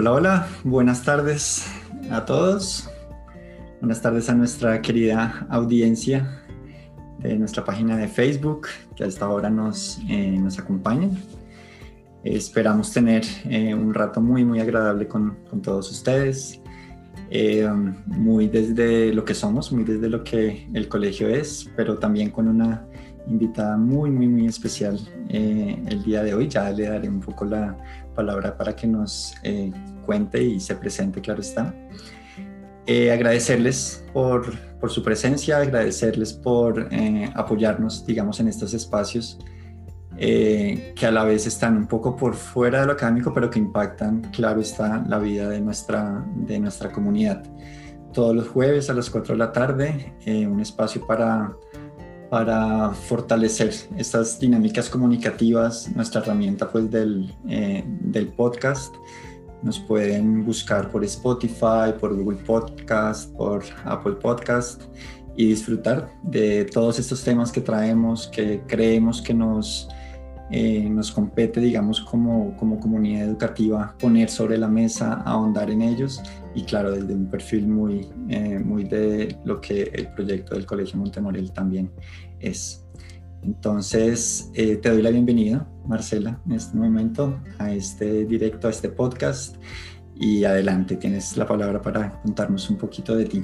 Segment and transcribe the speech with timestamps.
[0.00, 1.66] Hola, hola, buenas tardes
[2.08, 2.88] a todos.
[3.80, 6.40] Buenas tardes a nuestra querida audiencia
[7.18, 11.18] de nuestra página de Facebook que a esta hora nos, eh, nos acompañan.
[12.22, 16.60] esperamos tener eh, un rato muy, muy agradable con, con todos ustedes,
[17.28, 17.68] eh,
[18.06, 22.46] muy desde lo que somos, muy desde lo que el colegio es, pero también con
[22.46, 22.86] una
[23.26, 24.96] invitada muy, muy, muy especial
[25.28, 26.46] el día de hoy.
[26.48, 27.76] Ya le daré un poco la
[28.18, 29.34] palabra para que nos
[30.04, 31.72] cuente y se presente, claro está.
[32.90, 39.38] Eh, agradecerles por, por, su presencia, agradecerles por eh, apoyarnos, digamos, en estos espacios
[40.16, 43.58] eh, que a la vez están un poco por fuera de lo académico, pero que
[43.58, 47.42] impactan, claro está, la vida de nuestra, de nuestra comunidad.
[48.14, 51.52] Todos los jueves a las 4 de la tarde, un espacio para,
[52.30, 58.94] para fortalecer estas dinámicas comunicativas, nuestra herramienta pues del, del podcast.
[59.62, 64.82] Nos pueden buscar por Spotify, por Google Podcast, por Apple Podcast
[65.36, 69.88] y disfrutar de todos estos temas que traemos, que creemos que nos,
[70.50, 76.22] eh, nos compete, digamos, como, como comunidad educativa, poner sobre la mesa, ahondar en ellos
[76.54, 80.98] y claro, desde un perfil muy, eh, muy de lo que el proyecto del Colegio
[80.98, 81.90] Montemorel también
[82.40, 82.84] es.
[83.42, 88.88] Entonces, eh, te doy la bienvenida, Marcela, en este momento a este directo, a este
[88.88, 89.56] podcast.
[90.20, 93.42] Y adelante, tienes la palabra para contarnos un poquito de ti.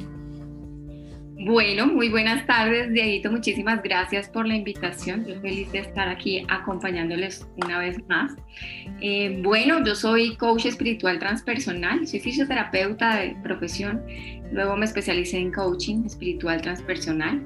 [1.44, 3.30] Bueno, muy buenas tardes, Dieguito.
[3.30, 5.26] Muchísimas gracias por la invitación.
[5.26, 8.32] Yo feliz de estar aquí acompañándoles una vez más.
[9.02, 14.02] Eh, bueno, yo soy coach espiritual transpersonal, soy fisioterapeuta de profesión
[14.54, 17.42] Luego me especialicé en coaching espiritual transpersonal.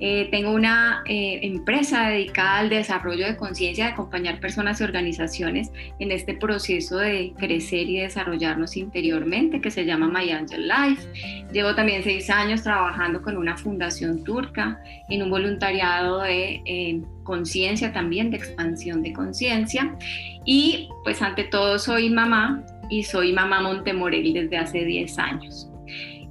[0.00, 5.70] Eh, tengo una eh, empresa dedicada al desarrollo de conciencia, de acompañar personas y organizaciones
[6.00, 11.06] en este proceso de crecer y desarrollarnos interiormente, que se llama My Angel Life.
[11.52, 17.92] Llevo también seis años trabajando con una fundación turca en un voluntariado de eh, conciencia
[17.92, 19.96] también, de expansión de conciencia.
[20.44, 25.67] Y pues ante todo soy mamá y soy mamá Montemorel desde hace 10 años.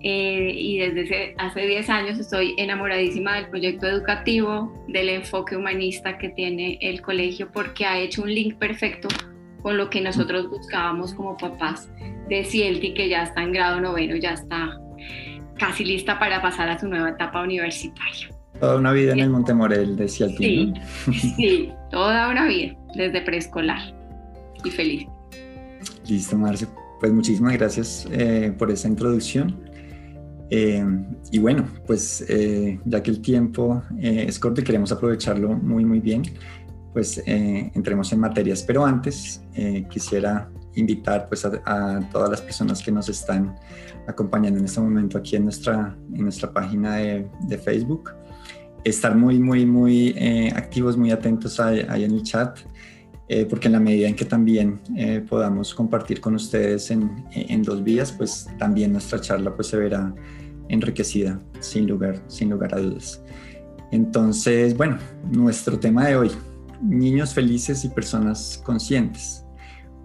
[0.02, 6.30] Eh, y desde hace 10 años estoy enamoradísima del proyecto educativo, del enfoque humanista que
[6.30, 9.08] tiene el colegio, porque ha hecho un link perfecto
[9.62, 11.90] con lo que nosotros buscábamos como papás
[12.30, 14.80] de Cielti, que ya está en grado noveno, ya está
[15.58, 18.30] casi lista para pasar a su nueva etapa universitaria.
[18.60, 20.74] Toda una vida en el Montemorel de Cielti.
[21.12, 23.94] Sí, sí, toda una vida, desde preescolar.
[24.64, 25.08] Y feliz.
[26.08, 26.68] Listo, Marce.
[27.00, 29.56] Pues muchísimas gracias eh, por esa introducción.
[30.50, 30.86] Eh,
[31.32, 35.84] y bueno, pues eh, ya que el tiempo eh, es corto y queremos aprovecharlo muy,
[35.84, 36.24] muy bien,
[36.94, 38.64] pues entremos en materias.
[38.64, 39.42] Pero antes
[39.90, 43.56] quisiera invitar pues a, todas las personas que nos están
[44.08, 48.12] acompañando en este momento aquí en nuestra, en nuestra página de, de Facebook,
[48.84, 50.16] estar muy, muy, muy
[50.56, 52.58] activos, muy atentos ahí, ahí en el chat.
[53.50, 54.80] Porque en la medida en que también
[55.30, 60.14] podamos compartir con ustedes en, en, dos vías, pues también nuestra charla pues se verá
[60.70, 63.22] enriquecida, sin lugar, sin lugar a dudas.
[63.92, 64.98] Entonces, bueno,
[65.32, 66.32] nuestro tema de hoy,
[66.82, 69.44] niños felices y personas conscientes.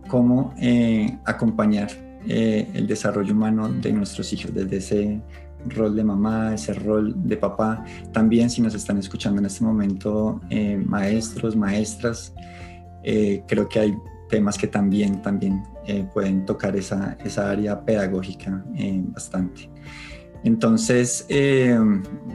[0.08, 1.90] Cómo eh, acompañar
[2.26, 5.22] eh, el desarrollo humano de nuestros hijos desde ese
[5.66, 7.84] rol de mamá, ese rol de papá.
[8.12, 12.34] También si nos están escuchando en este momento eh, maestros, maestras,
[13.46, 13.96] creo que hay
[14.28, 15.62] temas que también, también
[16.12, 18.64] pueden tocar esa, esa área pedagógica
[19.12, 19.68] bastante.
[20.44, 21.78] Entonces, eh,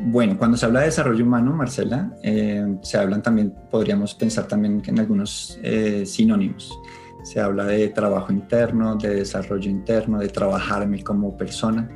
[0.05, 4.81] bueno, cuando se habla de desarrollo humano, Marcela, eh, se hablan también, podríamos pensar también
[4.85, 6.77] en algunos eh, sinónimos.
[7.23, 11.89] Se habla de trabajo interno, de desarrollo interno, de trabajarme como persona.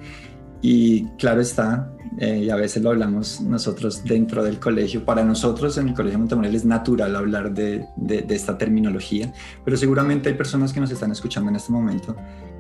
[0.62, 5.90] Y claro está, y a veces lo hablamos nosotros dentro del colegio, para nosotros en
[5.90, 10.72] el Colegio Montemorel es natural hablar de, de, de esta terminología, pero seguramente hay personas
[10.74, 12.16] que nos están escuchando en este momento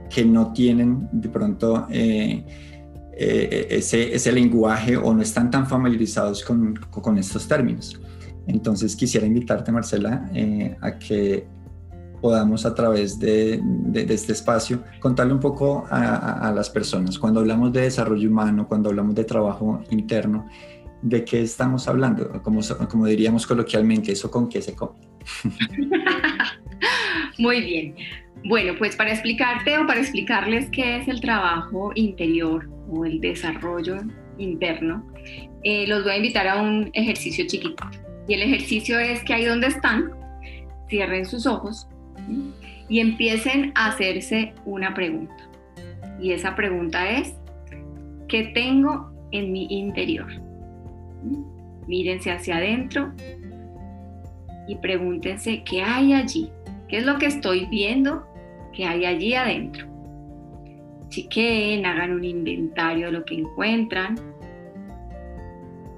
[0.10, 2.46] que no tienen de pronto eh,
[3.14, 8.00] ese, ese, lenguaje o no están tan familiarizados con, con estos términos.
[8.48, 11.48] Entonces quisiera invitarte, Marcela, eh, a que
[12.22, 17.18] podamos a través de, de, este espacio contarle un poco a, a, las personas.
[17.18, 20.46] Cuando hablamos de desarrollo humano, cuando hablamos de trabajo interno,
[21.02, 22.42] ¿de qué estamos hablando?
[22.44, 25.00] Como, como diríamos coloquialmente, ¿eso con qué se come?
[27.38, 27.96] Muy bien.
[28.46, 33.98] Bueno, pues para explicarte o para explicarles qué es el trabajo interior o el desarrollo
[34.38, 35.06] interno,
[35.64, 37.84] eh, los voy a invitar a un ejercicio chiquito.
[38.28, 40.12] Y el ejercicio es que ahí donde están,
[40.90, 41.88] cierren sus ojos
[42.90, 45.36] y empiecen a hacerse una pregunta.
[46.20, 47.36] Y esa pregunta es,
[48.28, 50.28] ¿qué tengo en mi interior?
[51.88, 53.12] Mírense hacia adentro
[54.68, 56.50] y pregúntense qué hay allí,
[56.88, 58.28] qué es lo que estoy viendo
[58.74, 59.88] que hay allí adentro.
[61.10, 64.16] Chiquen, hagan un inventario de lo que encuentran,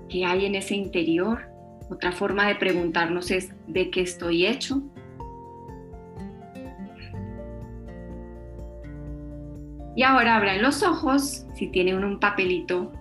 [0.10, 1.42] qué hay en ese interior.
[1.90, 4.82] Otra forma de preguntarnos es de qué estoy hecho.
[9.96, 12.92] Y ahora abran los ojos, si tienen un papelito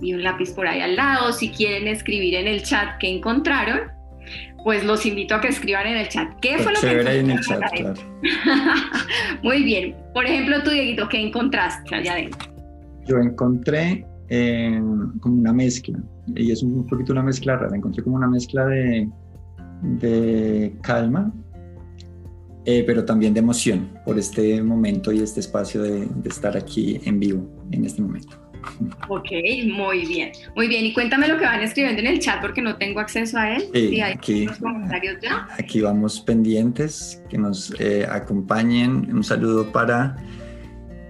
[0.00, 3.80] y un lápiz por ahí al lado, si quieren escribir en el chat qué encontraron,
[4.64, 6.32] pues los invito a que escriban en el chat.
[6.40, 7.94] ¿Qué fue lo que en el chat, claro.
[9.42, 9.96] Muy bien.
[10.12, 12.52] Por ejemplo, tú, Dieguito, ¿qué encontraste allá adentro?
[13.06, 14.80] Yo encontré eh,
[15.20, 15.98] como una mezcla,
[16.34, 19.08] y es un poquito una mezcla rara, encontré como una mezcla de,
[19.82, 21.32] de calma,
[22.70, 27.00] eh, pero también de emoción por este momento y este espacio de, de estar aquí
[27.04, 28.36] en vivo en este momento.
[29.08, 29.28] Ok,
[29.66, 30.32] muy bien.
[30.54, 33.38] Muy bien, y cuéntame lo que van escribiendo en el chat porque no tengo acceso
[33.38, 33.64] a él.
[33.72, 35.48] Sí, aquí, comentarios ya.
[35.58, 39.12] Aquí vamos pendientes, que nos eh, acompañen.
[39.12, 40.16] Un saludo para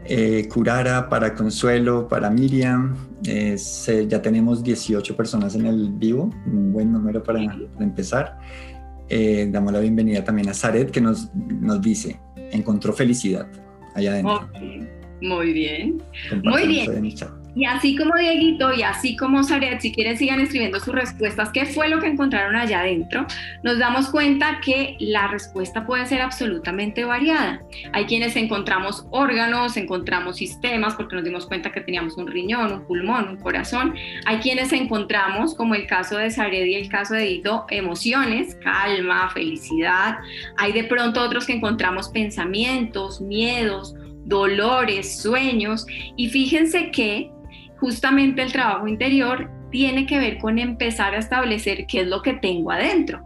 [0.04, 2.96] eh, Curara, para Consuelo, para Miriam.
[3.22, 7.40] ya tenemos 18 personas en el vivo, un buen número para,
[7.80, 8.38] empezar.
[9.10, 12.20] Eh, damos la bienvenida también a Zaret que nos, nos dice,
[12.52, 13.46] encontró felicidad
[13.94, 14.48] allá adentro.
[15.20, 16.02] Muy bien.
[16.44, 17.39] Muy bien.
[17.54, 21.66] Y así como Dieguito y así como Saret, si quieren sigan escribiendo sus respuestas, qué
[21.66, 23.26] fue lo que encontraron allá adentro,
[23.62, 27.62] nos damos cuenta que la respuesta puede ser absolutamente variada.
[27.92, 32.86] Hay quienes encontramos órganos, encontramos sistemas, porque nos dimos cuenta que teníamos un riñón, un
[32.86, 33.94] pulmón, un corazón.
[34.26, 39.30] Hay quienes encontramos, como el caso de Saret y el caso de Dieguito, emociones, calma,
[39.30, 40.18] felicidad.
[40.56, 43.94] Hay de pronto otros que encontramos pensamientos, miedos,
[44.24, 45.86] dolores, sueños.
[46.16, 47.30] Y fíjense que
[47.80, 52.34] justamente el trabajo interior tiene que ver con empezar a establecer qué es lo que
[52.34, 53.22] tengo adentro,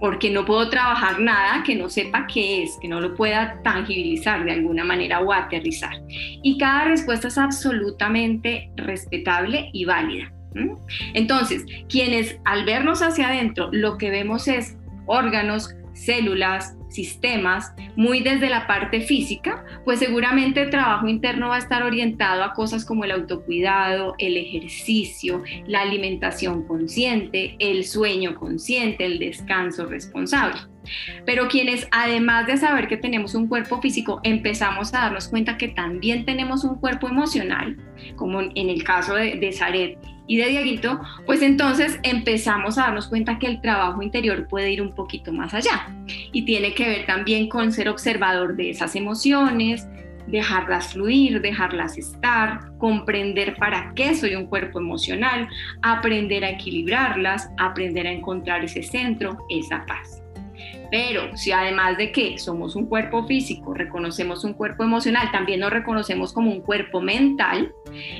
[0.00, 4.44] porque no puedo trabajar nada que no sepa qué es, que no lo pueda tangibilizar
[4.44, 5.94] de alguna manera o aterrizar.
[6.42, 10.32] Y cada respuesta es absolutamente respetable y válida.
[11.14, 14.76] Entonces, quienes al vernos hacia adentro, lo que vemos es
[15.06, 21.58] órganos, células, sistemas, muy desde la parte física, pues seguramente el trabajo interno va a
[21.58, 29.04] estar orientado a cosas como el autocuidado, el ejercicio, la alimentación consciente, el sueño consciente,
[29.04, 30.60] el descanso responsable.
[31.24, 35.68] Pero quienes, además de saber que tenemos un cuerpo físico, empezamos a darnos cuenta que
[35.68, 37.76] también tenemos un cuerpo emocional,
[38.16, 43.08] como en el caso de, de Zaret y de Dieguito, pues entonces empezamos a darnos
[43.08, 45.88] cuenta que el trabajo interior puede ir un poquito más allá
[46.32, 49.86] y tiene que ver también con ser observador de esas emociones,
[50.26, 55.48] dejarlas fluir, dejarlas estar, comprender para qué soy un cuerpo emocional,
[55.82, 60.23] aprender a equilibrarlas, aprender a encontrar ese centro, esa paz.
[60.90, 65.70] Pero si además de que somos un cuerpo físico, reconocemos un cuerpo emocional, también nos
[65.70, 67.72] reconocemos como un cuerpo mental,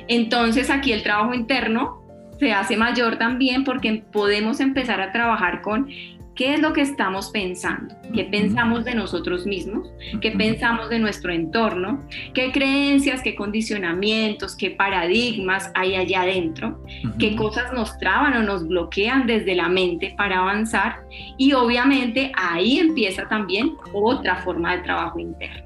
[0.07, 2.05] entonces aquí el trabajo interno
[2.39, 5.87] se hace mayor también porque podemos empezar a trabajar con
[6.35, 9.89] qué es lo que estamos pensando, qué pensamos de nosotros mismos,
[10.21, 16.83] qué pensamos de nuestro entorno, qué creencias, qué condicionamientos, qué paradigmas hay allá adentro,
[17.17, 20.97] qué cosas nos traban o nos bloquean desde la mente para avanzar
[21.37, 25.65] y obviamente ahí empieza también otra forma de trabajo interno.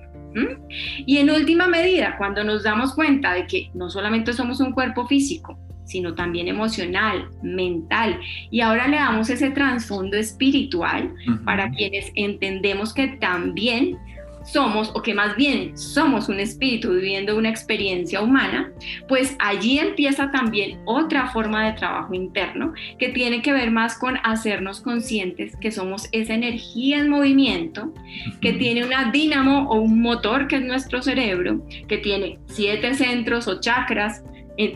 [1.06, 5.08] Y en última medida, cuando nos damos cuenta de que no solamente somos un cuerpo
[5.08, 5.58] físico,
[5.90, 8.20] sino también emocional, mental.
[8.52, 13.98] Y ahora le damos ese trasfondo espiritual para quienes entendemos que también
[14.44, 18.72] somos, o que más bien somos un espíritu viviendo una experiencia humana,
[19.08, 24.18] pues allí empieza también otra forma de trabajo interno que tiene que ver más con
[24.24, 27.94] hacernos conscientes que somos esa energía en movimiento,
[28.42, 33.48] que tiene una dínamo o un motor que es nuestro cerebro, que tiene siete centros
[33.48, 34.24] o chakras,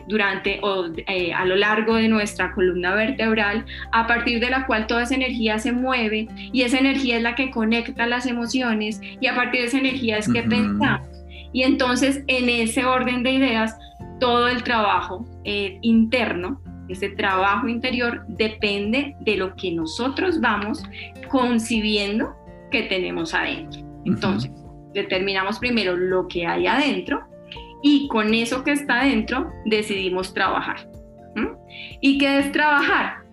[0.08, 4.88] durante o eh, a lo largo de nuestra columna vertebral, a partir de la cual
[4.88, 9.28] toda esa energía se mueve y esa energía es la que conecta las emociones y
[9.28, 11.08] a partir de esa energía es que pensamos.
[11.52, 13.78] Y entonces en ese orden de ideas,
[14.20, 20.84] todo el trabajo eh, interno, ese trabajo interior, depende de lo que nosotros vamos
[21.30, 22.36] concibiendo
[22.72, 23.82] que tenemos adentro.
[24.06, 24.52] Entonces,
[24.94, 27.33] determinamos primero lo que hay adentro
[27.84, 30.90] y con eso que está adentro decidimos trabajar.
[32.02, 33.24] ¿Y qué es trabajar?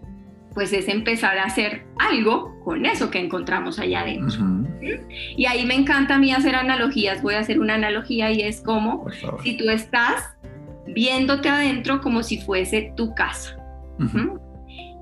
[0.54, 4.44] Pues es empezar a hacer algo con eso que encontramos allá adentro.
[5.36, 7.22] Y ahí me encanta a mí hacer analogías.
[7.22, 9.06] Voy a hacer una analogía y es como
[9.44, 10.36] si tú estás
[10.86, 13.56] viéndote adentro como si fuese tu casa.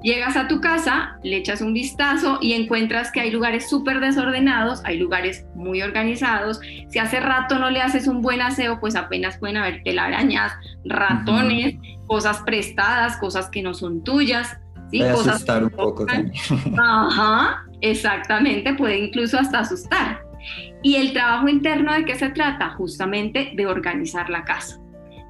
[0.02, 4.80] Llegas a tu casa, le echas un vistazo y encuentras que hay lugares súper desordenados,
[4.84, 6.60] hay lugares muy organizados.
[6.88, 10.52] Si hace rato no le haces un buen aseo, pues apenas pueden haber telarañas,
[10.84, 11.74] ratones,
[12.06, 14.56] cosas prestadas, cosas que no son tuyas.
[14.92, 14.98] ¿sí?
[14.98, 16.32] Puede cosas asustar un poco también.
[16.78, 20.22] Ajá, exactamente, puede incluso hasta asustar.
[20.84, 22.70] ¿Y el trabajo interno de qué se trata?
[22.70, 24.78] Justamente de organizar la casa,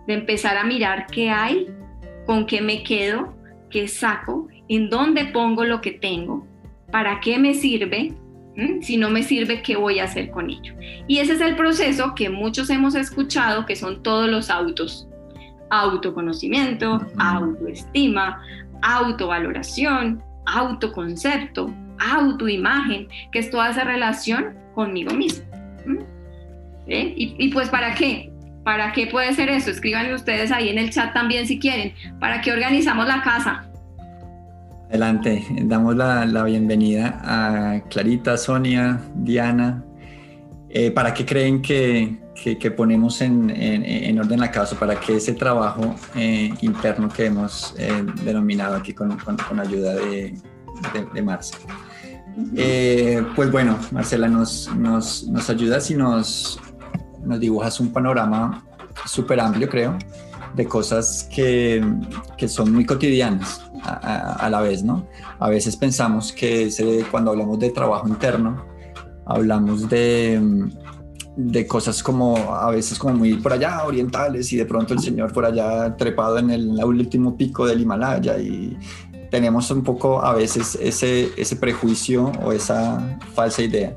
[0.07, 1.69] de empezar a mirar qué hay,
[2.27, 3.35] con qué me quedo,
[3.71, 6.47] qué saco en dónde pongo lo que tengo,
[6.91, 8.15] para qué me sirve,
[8.57, 8.83] ¿Mm?
[8.83, 10.75] si no me sirve, qué voy a hacer con ello.
[11.07, 15.09] Y ese es el proceso que muchos hemos escuchado, que son todos los autos.
[15.71, 18.43] Autoconocimiento, autoestima,
[18.83, 25.45] autovaloración, autoconcepto, autoimagen, que es toda esa relación conmigo mismo.
[25.87, 25.99] ¿Mm?
[26.89, 27.15] ¿Eh?
[27.17, 28.33] ¿Y, y pues para qué?
[28.65, 29.71] ¿Para qué puede ser eso?
[29.71, 31.93] Escríbanme ustedes ahí en el chat también si quieren.
[32.19, 33.68] ¿Para qué organizamos la casa?
[34.89, 39.85] Adelante, damos la, bienvenida a Clarita, Sonia, Diana.
[40.71, 42.17] Eh, ¿Para qué creen que,
[42.75, 44.79] ponemos en, orden la casa?
[44.79, 49.13] ¿Para qué ese trabajo eh, interno que hemos eh, denominado aquí con,
[49.61, 50.35] ayuda de,
[51.13, 51.75] de, Marcela?
[53.37, 56.59] pues bueno, Marcela, nos, nos, nos ayudas y nos,
[57.27, 58.65] nos dibujas un panorama
[59.05, 59.99] súper amplio, creo,
[60.55, 61.85] de cosas que,
[62.39, 65.07] que son muy cotidianas a, la vez, ¿no?
[65.39, 66.71] A veces pensamos que
[67.11, 68.65] cuando hablamos de trabajo interno,
[69.27, 70.41] hablamos de,
[71.37, 75.33] de cosas como a veces como muy por allá orientales y de pronto el señor
[75.33, 78.77] por allá trepado en el último pico del Himalaya y
[79.31, 83.97] tenemos un poco a veces ese, ese prejuicio o esa falsa idea,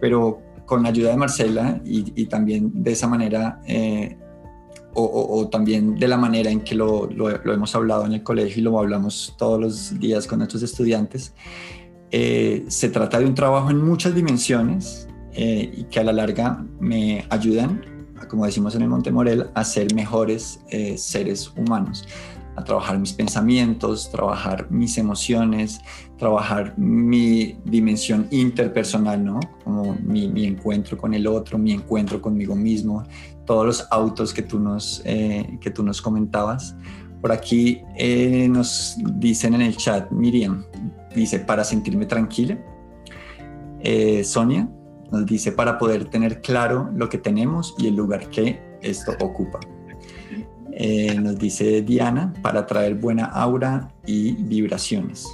[0.00, 4.16] pero con la ayuda de Marcela y, también de esa manera eh,
[4.94, 7.08] o, también de la manera en que lo,
[7.44, 11.34] hemos hablado en el colegio y lo hablamos todos los días con nuestros estudiantes,
[12.10, 16.64] eh, se trata de un trabajo en muchas dimensiones eh, y que a la larga
[16.78, 17.84] me ayudan,
[18.28, 22.06] como decimos en el Monte Morel, a ser mejores eh, seres humanos
[22.56, 25.80] a trabajar mis pensamientos, trabajar mis emociones,
[26.18, 29.40] trabajar mi dimensión interpersonal, ¿no?
[29.64, 33.04] Como mi, encuentro con el otro, mi encuentro conmigo mismo,
[33.46, 36.76] todos los autos que tú nos, eh, que tú nos comentabas.
[37.20, 40.64] Por aquí eh, nos dicen en el chat, Miriam,
[41.14, 42.58] dice, para sentirme tranquila.
[43.80, 44.68] Eh, Sonia
[45.10, 49.60] nos dice, para poder tener claro lo que tenemos y el lugar que esto ocupa.
[51.20, 55.26] Nos dice Diana, para traer buena aura y vibraciones.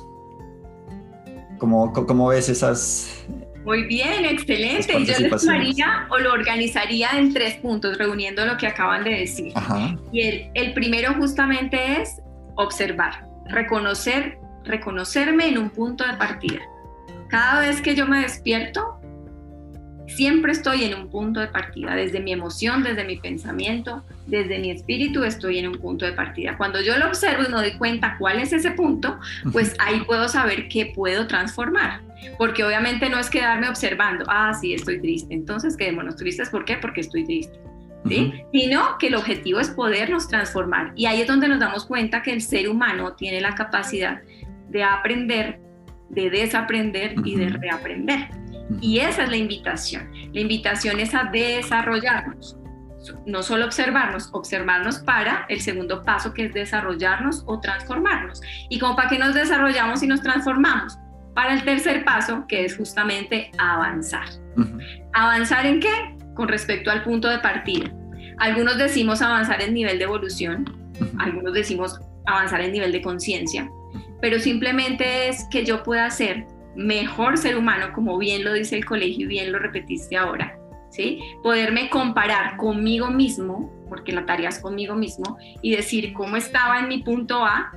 [1.59, 3.27] ¿Cómo, cómo ves esas,
[3.69, 5.05] muy bien, excelente.
[5.05, 9.53] Yo lo sumaría o lo organizaría en tres puntos, reuniendo lo que acaban de decir.
[10.11, 12.23] Y el, el primero justamente es
[12.55, 16.61] observar, reconocer, reconocerme en un punto de partida.
[17.29, 18.98] Cada vez que yo me despierto,
[20.09, 24.71] siempre estoy en un punto de partida, desde mi emoción, desde mi pensamiento, desde mi
[24.71, 26.57] espíritu, estoy en un punto de partida.
[26.57, 29.19] Cuando yo lo observo y me doy cuenta cuál es ese punto,
[29.53, 32.01] pues ahí puedo saber qué puedo transformar.
[32.37, 36.77] Porque obviamente no es quedarme observando, ah, sí, estoy triste, entonces quedémonos tristes, ¿por qué?
[36.77, 37.59] Porque estoy triste.
[38.09, 38.33] ¿Sí?
[38.53, 40.93] Sino que el objetivo es podernos transformar.
[40.95, 44.23] Y ahí es donde nos damos cuenta que el ser humano tiene la capacidad
[44.71, 45.61] de aprender,
[46.09, 48.29] de desaprender y de reaprender.
[48.81, 50.11] Y esa es la invitación.
[50.33, 52.57] La invitación es a desarrollarnos.
[53.27, 58.41] No solo observarnos, observarnos para el segundo paso que es desarrollarnos o transformarnos.
[58.69, 60.99] ¿Y como para qué nos desarrollamos y nos transformamos?
[61.35, 64.29] Para el tercer paso, que es justamente avanzar.
[65.15, 66.17] ¿Avanzar en qué?
[66.35, 67.91] Con respecto al punto de partida.
[68.39, 70.65] Algunos decimos avanzar en nivel de evolución,
[71.19, 73.69] algunos decimos avanzar en nivel de conciencia,
[74.21, 76.47] pero simplemente es que yo pueda ser
[76.79, 80.57] mejor ser humano, como bien lo dice el colegio y bien lo repetiste ahora,
[80.91, 81.21] ¿sí?
[81.43, 86.89] Poderme comparar conmigo mismo, porque la tarea es conmigo mismo, y decir cómo estaba en
[86.89, 87.73] mi punto A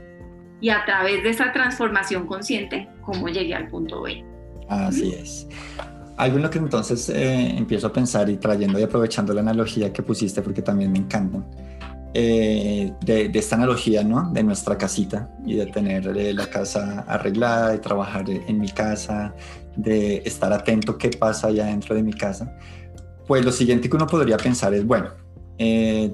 [0.62, 4.24] y a través de esa transformación consciente, cómo llegué al punto B.
[4.70, 5.48] Así es.
[6.17, 9.91] Algo en lo que entonces eh, empiezo a pensar y trayendo y aprovechando la analogía
[9.91, 11.43] que pusiste, porque también me encantan
[12.13, 14.30] eh, de, esta analogía, ¿no?
[14.32, 19.34] De nuestra casita y de tener eh, la casa arreglada, de trabajar en mi casa,
[19.77, 22.53] de estar atento qué pasa allá dentro de mi casa.
[23.27, 25.12] Pues lo siguiente que uno podría pensar es, bueno,
[25.58, 26.13] eh,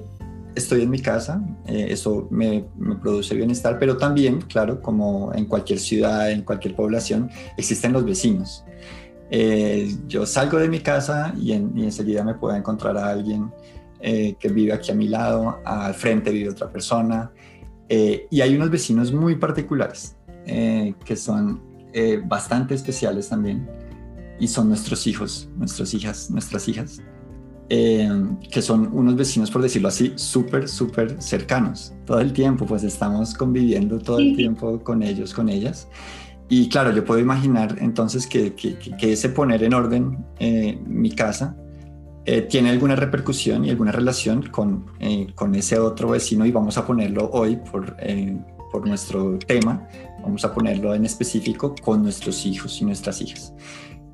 [0.54, 2.64] estoy en mi casa, eso me,
[3.02, 8.64] produce bienestar, pero también, claro, como en cualquier ciudad, en cualquier población, existen los vecinos.
[10.06, 13.52] Yo salgo de mi casa y, enseguida me puedo encontrar a alguien
[14.00, 17.32] eh, que vive aquí a mi lado, al frente vive otra persona,
[17.90, 20.14] y hay unos vecinos muy particulares
[20.44, 21.62] que son
[22.26, 23.66] bastante especiales también,
[24.38, 27.00] y son nuestros hijos, nuestras hijas, nuestras hijas.
[27.70, 28.08] Eh,
[28.50, 31.92] que son unos vecinos, por decirlo así, súper, súper cercanos.
[32.06, 35.86] Todo el tiempo, pues estamos conviviendo todo el tiempo con ellos, con ellas.
[36.48, 41.10] Y claro, yo puedo imaginar entonces que, que, que ese poner en orden eh, mi
[41.10, 41.58] casa
[42.30, 44.84] eh, tiene alguna repercusión y alguna relación con,
[45.34, 47.96] con ese otro vecino y vamos a ponerlo hoy por,
[48.70, 49.88] por nuestro tema,
[50.22, 53.54] vamos a ponerlo en específico con nuestros hijos y nuestras hijas.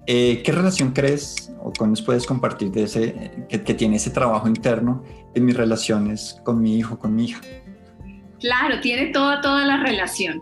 [0.07, 4.47] Eh, ¿Qué relación crees o cómo nos puedes compartir de ese, que, tiene ese trabajo
[4.47, 5.03] interno
[5.35, 7.41] en mis relaciones con mi hijo, con mi hija?
[8.39, 10.41] Claro, tiene toda, toda la relación.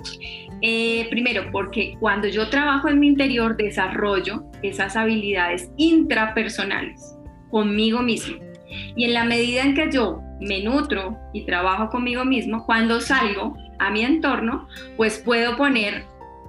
[0.60, 7.16] Eh, primero, porque cuando yo trabajo en mi interior, desarrollo esas habilidades intrapersonales
[7.52, 8.36] conmigo mismo.
[8.96, 13.56] Y en la medida en que yo me nutro y trabajo conmigo mismo, cuando salgo
[13.78, 14.66] a mi entorno,
[14.96, 16.04] pues puedo poner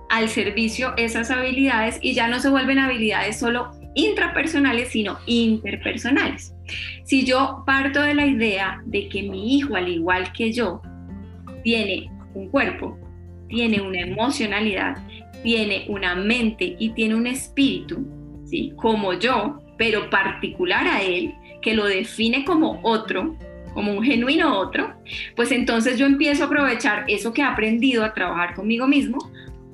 [0.10, 6.56] al servicio esas habilidades y ya no se vuelven habilidades solo intrapersonales, sino interpersonales.
[7.04, 10.82] Si yo parto de la idea de que mi hijo, al igual que yo,
[11.64, 12.98] tiene un cuerpo,
[13.50, 14.98] tiene una emocionalidad,
[15.44, 18.06] tiene una mente y tiene un espíritu,
[18.46, 18.74] ¿sí?
[18.78, 23.38] como yo, pero particular a él, que lo define como otro,
[23.74, 24.94] como un genuino otro,
[25.36, 29.18] pues entonces yo empiezo a aprovechar eso que he aprendido a trabajar conmigo mismo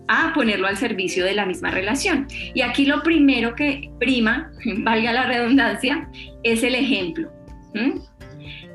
[0.07, 2.27] a ponerlo al servicio de la misma relación.
[2.55, 6.09] Y aquí lo primero que prima, valga la redundancia,
[6.43, 7.29] es el ejemplo.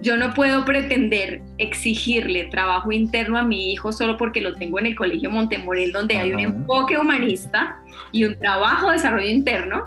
[0.05, 4.85] Yo no puedo pretender exigirle trabajo interno a mi hijo solo porque lo tengo en
[4.85, 7.79] el Colegio Montemorel, donde hay un enfoque humanista
[8.13, 9.85] y un trabajo de desarrollo interno,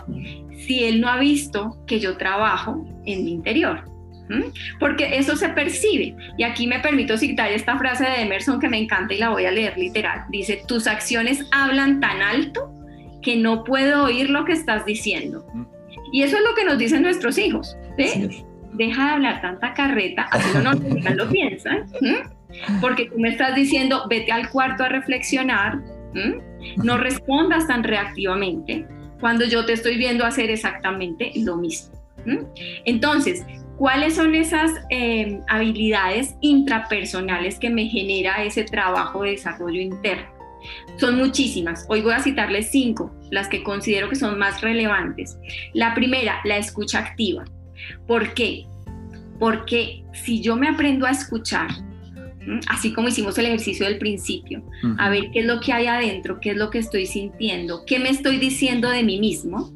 [0.56, 3.84] si él no ha visto que yo trabajo en mi interior.
[4.80, 6.16] Porque eso se percibe.
[6.36, 9.44] Y aquí me permito citar esta frase de Emerson que me encanta y la voy
[9.46, 10.24] a leer literal.
[10.30, 12.74] Dice, tus acciones hablan tan alto
[13.22, 15.46] que no puedo oír lo que estás diciendo.
[16.12, 17.76] Y eso es lo que nos dicen nuestros hijos.
[18.74, 21.86] Deja de hablar tanta carreta, así no, no lo piensan.
[22.80, 25.80] Porque tú me estás diciendo, vete al cuarto a reflexionar,
[26.76, 28.86] no respondas tan reactivamente
[29.20, 31.92] cuando yo te estoy viendo hacer exactamente lo mismo.
[32.84, 33.44] Entonces,
[33.78, 40.26] ¿Cuáles son esas eh, habilidades intrapersonales que me genera ese trabajo de desarrollo interno?
[40.96, 41.86] Son muchísimas.
[41.88, 45.38] Hoy voy a citarles cinco, las que considero que son más relevantes.
[45.74, 47.44] La primera, la escucha activa.
[48.06, 48.66] ¿Por qué?
[49.38, 51.68] Porque si yo me aprendo a escuchar,
[52.68, 54.62] así como hicimos el ejercicio del principio,
[54.98, 57.98] a ver qué es lo que hay adentro, qué es lo que estoy sintiendo, qué
[57.98, 59.72] me estoy diciendo de mí mismo,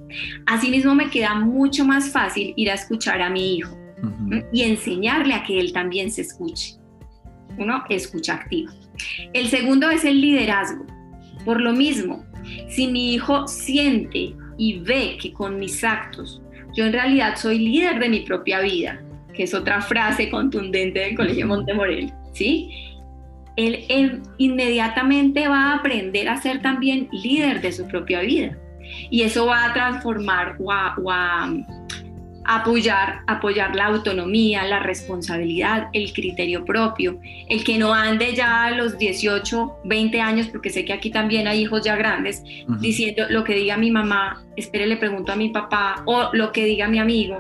[0.47, 3.77] así mismo me queda mucho más fácil ir a escuchar a mi hijo
[4.53, 6.77] y enseñarle a que él también se escuche.
[7.59, 8.73] Uno, escucha activa.
[9.33, 10.87] El segundo es el liderazgo.
[11.45, 12.25] Por lo mismo,
[12.69, 16.42] si mi hijo siente y ve que con mis actos
[16.75, 19.01] yo en realidad soy líder de mi propia vida,
[19.35, 22.71] que es otra frase contundente del Colegio Montemorel, ¿sí?
[23.57, 28.57] Él, él, inmediatamente va a aprender a ser también líder de su propia vida.
[29.11, 30.73] Y eso va a transformar o
[31.11, 31.53] a
[32.45, 38.71] apoyar, apoyar la autonomía, la responsabilidad, el criterio propio, el que no ande ya a
[38.73, 42.43] los 18, 20 años, porque sé que aquí también hay hijos ya grandes,
[42.81, 46.65] diciendo lo que diga mi mamá, espere, le pregunto a mi papá, o lo que
[46.65, 47.39] diga mi amigo.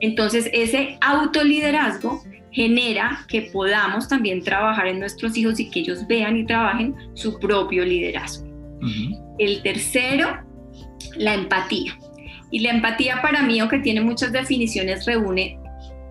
[0.00, 6.38] Entonces, ese autoliderazgo genera que podamos también trabajar en nuestros hijos y que ellos vean
[6.38, 8.46] y trabajen su propio liderazgo.
[9.38, 10.38] El tercero,
[11.16, 11.98] la empatía.
[12.56, 15.58] Y la empatía para mí, aunque tiene muchas definiciones, reúne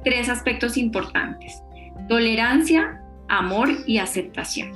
[0.03, 1.59] tres aspectos importantes.
[2.07, 4.71] Tolerancia, amor y aceptación.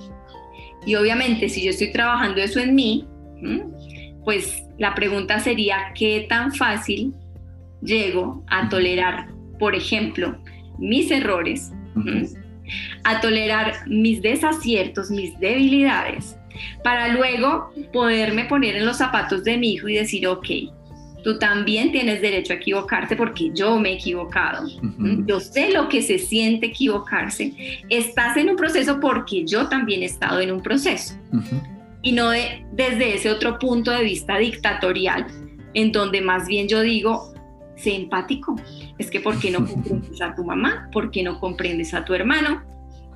[0.87, 3.07] Y obviamente si yo estoy trabajando eso en mí,
[4.25, 7.13] pues la pregunta sería, ¿qué tan fácil
[7.83, 9.27] llego a tolerar,
[9.59, 10.41] por ejemplo,
[10.79, 11.71] mis errores,
[13.03, 16.35] a tolerar mis desaciertos, mis debilidades,
[16.83, 20.47] para luego poderme poner en los zapatos de mi hijo y decir, ok,
[21.23, 24.67] tú también tienes derecho a equivocarte porque yo me he equivocado.
[25.25, 27.53] Yo sé lo que se siente equivocarse.
[27.89, 31.15] Estás en un proceso porque yo también he estado en un proceso.
[32.01, 35.27] Y no desde ese otro punto de vista dictatorial,
[35.73, 37.33] en donde más bien yo digo,
[37.75, 38.55] sé empático,
[38.97, 40.89] es que ¿por qué no comprendes a tu mamá?
[40.91, 42.63] ¿Por qué no comprendes a tu hermano?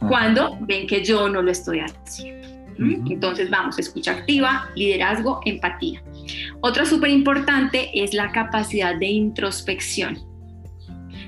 [0.08, 2.53] Cuando ven que yo no lo estoy haciendo.
[2.78, 6.02] Entonces vamos, escucha activa, liderazgo, empatía.
[6.62, 10.20] Otra súper importante es la capacidad de introspección,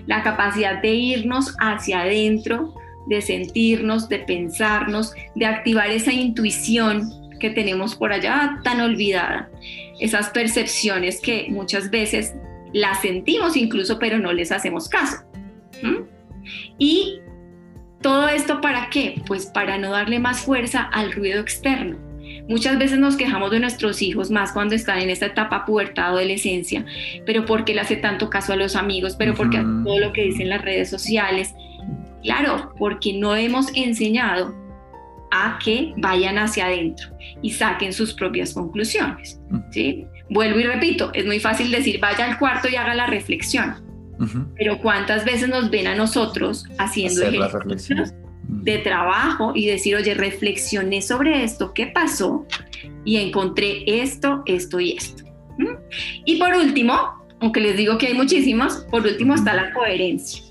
[0.08, 2.76] la capacidad de irnos hacia adentro,
[3.08, 9.50] de sentirnos, de pensarnos, de activar esa intuición que tenemos por allá tan olvidada,
[10.00, 12.34] esas percepciones que muchas veces
[12.74, 15.18] las sentimos incluso, pero no les hacemos caso.
[16.78, 17.20] Y
[18.06, 19.20] todo esto para qué?
[19.26, 21.98] Pues para no darle más fuerza al ruido externo.
[22.48, 26.86] Muchas veces nos quejamos de nuestros hijos, más cuando están en esta etapa pubertad, adolescencia,
[27.26, 30.26] pero porque le hace tanto caso a los amigos, pero porque hace todo lo que
[30.26, 31.56] dicen las redes sociales.
[32.22, 34.54] Claro, porque no hemos enseñado
[35.32, 37.08] a que vayan hacia adentro
[37.42, 39.42] y saquen sus propias conclusiones.
[39.72, 40.06] ¿sí?
[40.30, 43.84] Vuelvo y repito, es muy fácil decir vaya al cuarto y haga la reflexión,
[44.56, 48.14] pero ¿cuántas veces nos ven a nosotros haciendo ejercicios
[48.48, 52.46] de trabajo y decir, oye, reflexioné sobre esto, ¿qué pasó?
[53.04, 55.24] Y encontré esto, esto y esto.
[56.26, 60.44] Y por último, aunque les digo que hay muchísimos, por último está la coherencia.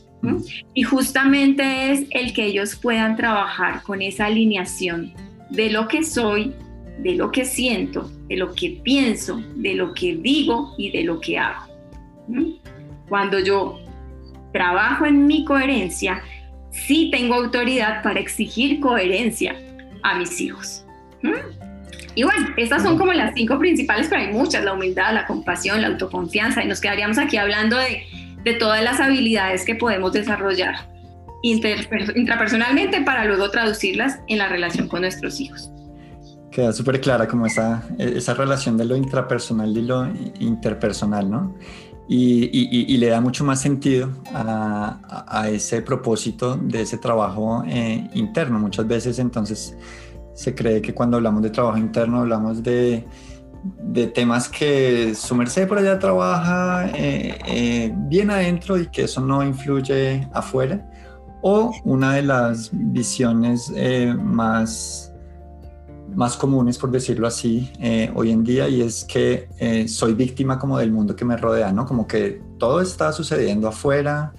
[0.73, 5.13] Y justamente es el que ellos puedan trabajar con esa alineación
[5.51, 6.55] de lo que soy,
[7.01, 11.21] de lo que siento, de lo que pienso, de lo que digo y de lo
[11.21, 11.67] que hago.
[13.09, 13.79] Cuando yo
[14.53, 16.23] trabajo en mi coherencia,
[16.71, 19.57] sí tengo autoridad para exigir coherencia
[20.03, 20.85] a mis hijos.
[22.15, 25.81] Y bueno, estas son como las cinco principales, pero hay muchas, la humildad, la compasión,
[25.81, 28.05] la autoconfianza, y nos quedaríamos aquí hablando de
[28.45, 30.75] de todas las habilidades que podemos desarrollar
[31.43, 35.71] intrapersonalmente para luego traducirlas en la relación con nuestros hijos.
[36.51, 40.07] Queda súper clara como esa, esa relación de lo intrapersonal y lo
[40.39, 41.55] interpersonal, ¿no?
[42.07, 48.59] Y, le da mucho más sentido a, a, ese propósito de ese trabajo eh, interno.
[48.59, 49.77] Muchas veces entonces
[50.35, 53.07] se cree que cuando hablamos de trabajo interno hablamos de
[53.65, 59.21] de temas que su merced por allá trabaja eh, eh, bien adentro y que eso
[59.21, 60.87] no influye afuera,
[61.43, 65.14] o una de las visiones eh, más,
[66.15, 67.71] más comunes, por decirlo así,
[68.15, 69.49] hoy en día, y es que
[69.89, 71.87] soy víctima como del mundo que me rodea, ¿no?
[71.87, 74.33] Como que todo está sucediendo afuera,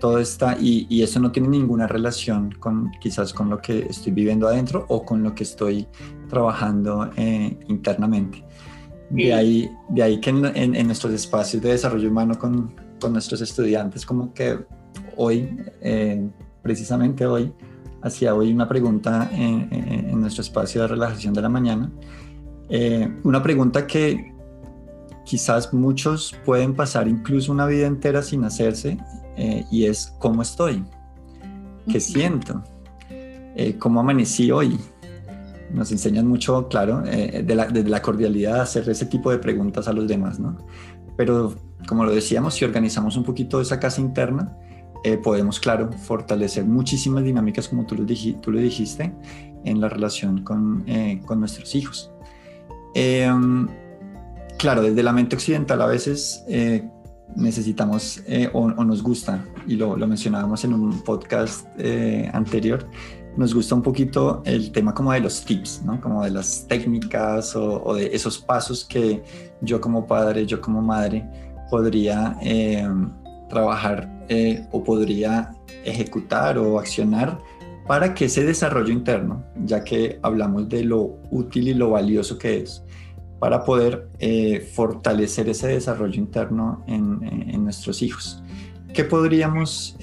[0.00, 4.12] todo está, y, y, eso no tiene ninguna relación con quizás con lo que estoy
[4.12, 5.88] viviendo adentro o con lo que estoy
[6.28, 8.44] trabajando eh, internamente.
[9.10, 14.04] De ahí, de ahí que en, nuestros espacios de desarrollo humano con, con nuestros estudiantes,
[14.04, 14.58] como que
[15.16, 16.28] hoy, eh,
[16.62, 17.52] precisamente hoy,
[18.02, 21.90] hacía hoy una pregunta en, en, nuestro espacio de relajación de la mañana,
[22.68, 24.34] eh, una pregunta que
[25.24, 28.98] quizás muchos pueden pasar incluso una vida entera sin hacerse,
[29.70, 30.84] y es ¿cómo estoy?
[31.90, 32.64] ¿Qué siento?
[33.78, 34.78] ¿Cómo amanecí hoy?
[35.70, 39.88] nos enseñan mucho, claro, eh, de la, desde la cordialidad hacer ese tipo de preguntas
[39.88, 40.56] a los demás, ¿no?
[41.16, 41.54] Pero
[41.86, 44.56] como lo decíamos, si organizamos un poquito esa casa interna,
[45.04, 48.04] eh, podemos, claro, fortalecer muchísimas dinámicas, como tú lo,
[48.40, 49.12] tú lo dijiste,
[49.64, 52.10] en la relación con, eh, con nuestros hijos.
[52.94, 53.68] Em,
[54.58, 56.44] claro, desde la mente occidental a veces
[57.36, 61.66] necesitamos o, o, nos gusta, y lo, lo mencionábamos en un podcast
[62.32, 62.88] anterior,
[63.38, 66.00] nos gusta un poquito el tema como de los tips, ¿no?
[66.00, 69.22] Como de las técnicas o, de esos pasos que
[69.60, 71.24] yo como padre, yo como madre
[71.70, 72.84] podría eh,
[73.48, 75.50] trabajar eh, o podría
[75.84, 77.38] ejecutar o accionar
[77.86, 82.58] para que ese desarrollo interno, ya que hablamos de lo útil y lo valioso que
[82.58, 82.84] es,
[83.38, 88.42] para poder eh, fortalecer ese desarrollo interno en, en nuestros hijos.
[88.92, 89.96] ¿Qué podríamos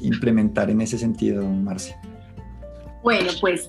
[0.00, 2.00] implementar en ese sentido, Marcia?
[3.02, 3.68] Bueno, pues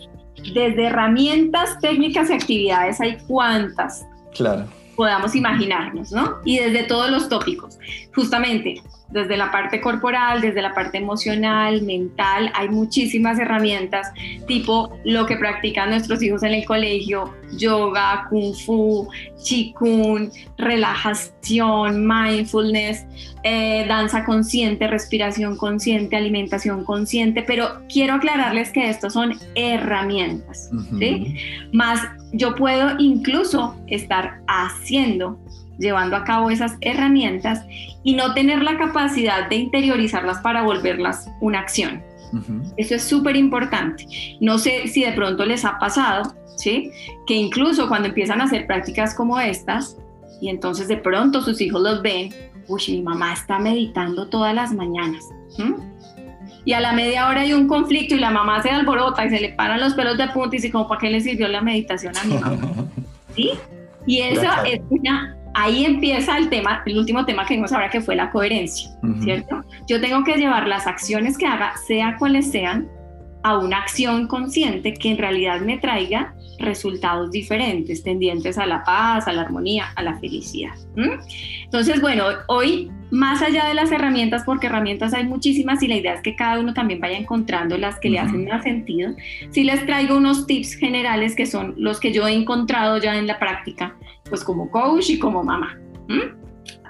[0.53, 4.05] desde herramientas, técnicas y actividades hay cuantas.
[4.33, 4.65] Claro.
[4.95, 6.37] Podamos imaginarnos, ¿no?
[6.45, 7.79] Y desde todos los tópicos.
[8.13, 8.81] Justamente,
[9.13, 14.11] desde la parte corporal, desde la parte emocional, mental, hay muchísimas herramientas,
[14.47, 19.07] tipo lo que practican nuestros hijos en el colegio, yoga, kung fu,
[19.45, 23.05] qigong, relajación, mindfulness,
[23.43, 31.37] eh, danza consciente, respiración consciente, alimentación consciente, pero quiero aclararles que estos son herramientas, ¿sí?
[31.71, 35.37] Más yo puedo incluso estar haciendo
[35.77, 37.65] llevando a cabo esas herramientas
[38.03, 42.01] y no tener la capacidad de interiorizarlas para volverlas una acción.
[42.77, 44.07] Eso es súper importante.
[44.41, 46.91] No sé si de pronto les ha pasado, ¿sí?
[47.27, 49.97] Que incluso cuando empiezan a hacer prácticas como estas,
[50.41, 52.33] Y entonces de pronto sus hijos los ven,
[52.67, 55.23] uy, mi mamá está meditando todas las mañanas.
[56.65, 59.39] Y a la media hora hay un conflicto y la mamá se alborota y se
[59.39, 62.17] le paran los pelos de punta y dice, como, ¿para qué le sirvió la meditación
[62.17, 62.85] a mi mamá?
[63.35, 63.51] ¿Sí?
[64.05, 68.01] Y eso es una, ahí empieza el tema, el último tema que vimos ahora que
[68.01, 69.63] fue la coherencia, ¿cierto?
[69.87, 72.89] Yo tengo que llevar las acciones que haga, sea cuales sean,
[73.43, 79.27] a una acción consciente que en realidad me traiga resultados diferentes, tendientes a la paz,
[79.27, 80.73] a la armonía, a la felicidad.
[80.95, 86.13] Entonces, bueno, hoy más allá de las herramientas, porque herramientas hay muchísimas y la idea
[86.15, 89.11] es que cada uno también vaya encontrando las que le hacen más sentido,
[89.51, 93.27] sí les traigo unos tips generales que son los que yo he encontrado ya en
[93.27, 93.95] la práctica,
[94.29, 95.77] pues como coach y como mamá.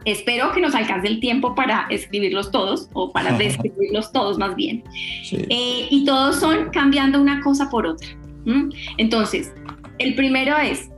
[0.06, 4.84] Espero que nos alcance el tiempo para escribirlos todos o para describirlos todos más bien.
[5.32, 8.08] Eh, y todos son cambiando una cosa por otra.
[8.98, 9.54] Entonces,
[10.00, 10.90] el primero es,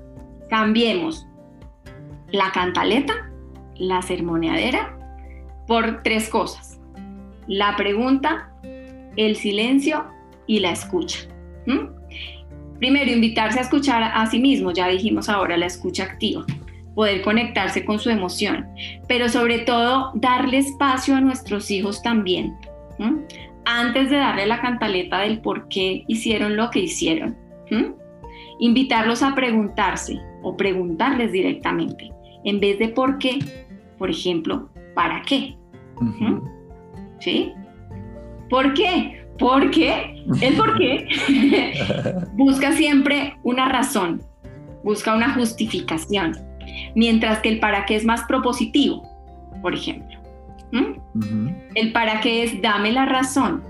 [0.49, 1.27] cambiemos
[2.31, 3.31] la cantaleta,
[3.75, 4.97] la sermoneadera,
[5.67, 6.79] por tres cosas.
[7.47, 8.51] La pregunta,
[9.15, 10.05] el silencio
[10.47, 11.19] y la escucha.
[12.79, 16.45] Primero, invitarse a escuchar a sí mismo, ya dijimos ahora, la escucha activa
[16.95, 18.65] poder conectarse con su emoción,
[19.07, 22.55] pero sobre todo darle espacio a nuestros hijos también,
[23.65, 27.37] antes de darle la cantaleta del por qué hicieron lo que hicieron.
[28.59, 32.11] Invitarlos a preguntarse o preguntarles directamente,
[32.43, 33.39] en vez de por qué,
[33.97, 35.57] por ejemplo, ¿para qué?
[37.19, 37.53] ¿Sí?
[38.49, 39.25] ¿Por qué?
[39.37, 41.07] Porque el por qué
[42.33, 44.21] busca siempre una razón,
[44.83, 46.37] busca una justificación
[46.95, 49.03] mientras que el para qué es más propositivo,
[49.61, 50.14] por ejemplo.
[51.75, 53.63] El para qué es dame la razón,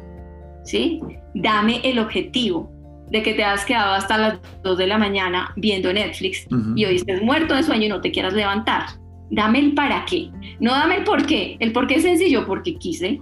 [0.64, 1.00] ¿sí?
[1.34, 2.72] Dame el objetivo
[3.10, 6.96] de que te has quedado hasta las 2 de la mañana viendo Netflix y hoy
[6.96, 8.86] estés muerto de sueño y no te quieras levantar.
[9.30, 10.30] Dame el para qué,
[10.60, 11.58] no dame el por qué.
[11.60, 13.20] El por qué es sencillo porque quise,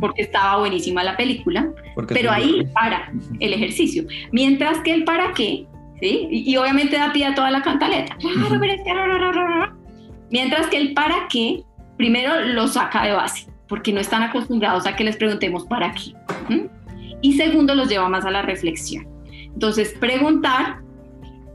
[0.00, 1.68] porque estaba buenísima la película,
[2.08, 4.04] pero ahí para el ejercicio.
[4.32, 5.66] Mientras que el para qué
[6.00, 6.28] ¿sí?
[6.30, 8.16] Y, obviamente da pie a toda la cantaleta.
[10.30, 11.62] Mientras que el para qué,
[11.96, 16.14] primero lo saca de base, porque no están acostumbrados a que les preguntemos para qué.
[17.22, 19.06] Y segundo, los lleva más a la reflexión.
[19.28, 20.80] Entonces, preguntar,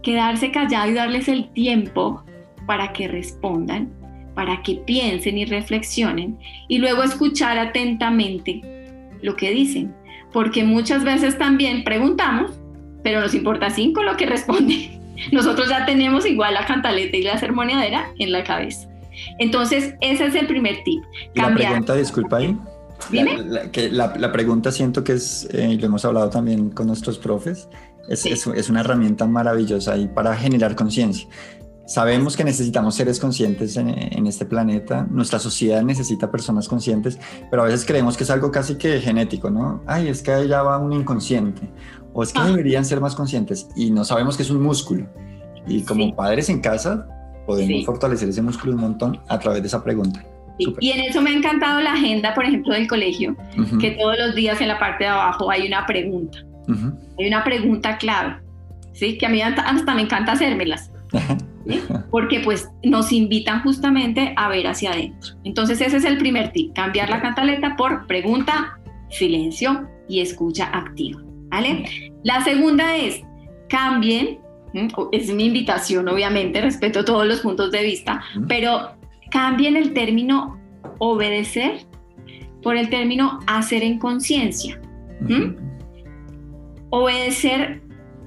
[0.02, 2.24] quedarse callado y darles el tiempo
[2.66, 3.92] para que respondan,
[4.34, 8.62] para que piensen y reflexionen, y luego escuchar atentamente
[9.22, 9.94] lo que dicen,
[10.34, 12.62] porque muchas veces también preguntamos
[13.04, 15.00] pero nos importa cinco lo que responde.
[15.32, 18.88] Nosotros ya tenemos igual la cantaleta y la sermoneadera en la cabeza.
[19.40, 21.04] Entonces, ese es el primer tip.
[21.36, 22.58] La pregunta, disculpa ahí.
[23.10, 23.38] Dime.
[23.44, 26.88] La, que la, la, pregunta siento que es, eh, y lo hemos hablado también con
[26.88, 27.68] nuestros profes,
[28.08, 31.28] es, es, es una herramienta maravillosa ahí para generar conciencia.
[31.88, 37.64] Sabemos que necesitamos seres conscientes en, en, este planeta, nuestra sociedad necesita personas conscientes, pero
[37.64, 39.84] a veces creemos que es algo casi que genético, ¿no?
[39.88, 41.70] Ay, es que allá va un inconsciente,
[42.14, 42.46] o es que ah.
[42.46, 45.10] deberían ser más conscientes y no sabemos que es un músculo.
[45.68, 47.08] Y como padres en casa
[47.52, 50.24] podemos fortalecer ese músculo un montón a través de esa pregunta.
[50.58, 53.36] Y en eso me ha encantado la agenda, por ejemplo, del colegio,
[53.80, 56.40] que todos los días en la parte de abajo hay una pregunta.
[57.20, 58.38] Hay una pregunta clave,
[58.94, 59.18] ¿sí?
[59.18, 60.92] que a mí hasta me encanta hacérmelas.
[62.12, 65.36] Porque pues nos invitan justamente a ver hacia adentro.
[65.44, 71.22] Entonces ese es el primer tip, cambiar la cantaleta por pregunta, silencio y escucha activa.
[71.50, 71.86] ¿vale?
[72.24, 73.22] La segunda es,
[73.70, 74.40] cambien,
[75.12, 78.92] es mi invitación obviamente, respeto todos los puntos de vista, pero
[79.30, 80.60] cambien el término
[81.00, 81.86] obedecer
[82.62, 84.80] por el término hacer en conciencia.
[86.90, 87.82] Obedecer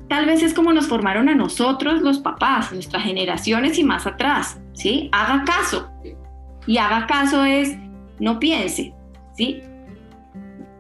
[0.09, 4.61] tal vez es como nos formaron a nosotros los papás, nuestras generaciones y más atrás,
[4.73, 5.09] ¿sí?
[5.13, 5.91] Haga caso.
[6.67, 7.77] Y haga caso es,
[8.19, 8.95] no piense,
[9.37, 9.61] ¿sí?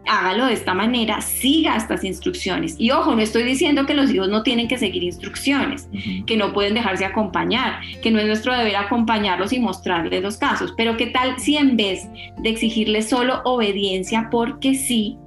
[0.06, 2.76] Hágalo de esta manera, siga estas instrucciones.
[2.78, 5.88] Y ojo, no estoy diciendo que los hijos no tienen que seguir instrucciones,
[6.26, 10.74] que no pueden dejarse acompañar, que no es nuestro deber acompañarlos y mostrarles los casos,
[10.76, 15.18] pero qué tal si en vez de exigirles solo obediencia porque sí,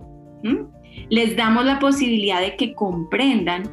[1.09, 3.63] les damos la posibilidad de que comprendan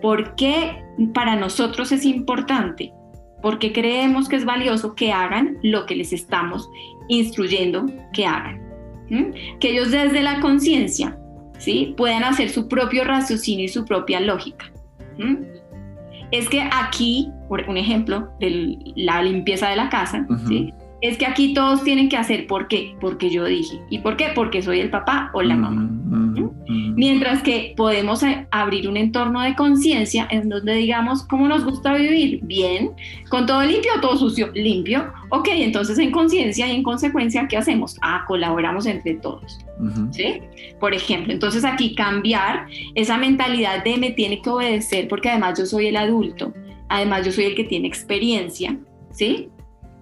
[0.00, 2.92] por qué para nosotros es importante,
[3.42, 6.68] porque creemos que es valioso que hagan lo que les estamos
[7.08, 8.63] instruyendo que hagan
[9.60, 11.18] que ellos desde la conciencia
[11.58, 11.94] ¿sí?
[11.96, 14.70] puedan hacer su propio raciocinio y su propia lógica.
[16.30, 20.26] Es que aquí, por un ejemplo, de la limpieza de la casa,
[21.00, 22.96] es que aquí todos tienen que hacer, ¿por qué?
[23.00, 23.80] Porque yo dije.
[23.90, 24.28] ¿Y por qué?
[24.34, 25.88] Porque soy el papá o la mamá.
[26.96, 31.94] Mientras que podemos eh, abrir un entorno de conciencia en donde digamos cómo nos gusta
[31.94, 32.92] vivir, bien,
[33.28, 35.12] con todo limpio o todo sucio, limpio.
[35.30, 37.96] Ok, entonces en conciencia y en consecuencia, ¿qué hacemos?
[38.02, 39.58] Ah, colaboramos entre todos.
[40.12, 40.40] ¿Sí?
[40.78, 45.66] Por ejemplo, entonces aquí cambiar esa mentalidad de me tiene que obedecer porque además yo
[45.66, 46.54] soy el adulto,
[46.88, 48.78] además yo soy el que tiene experiencia,
[49.10, 49.48] ¿sí?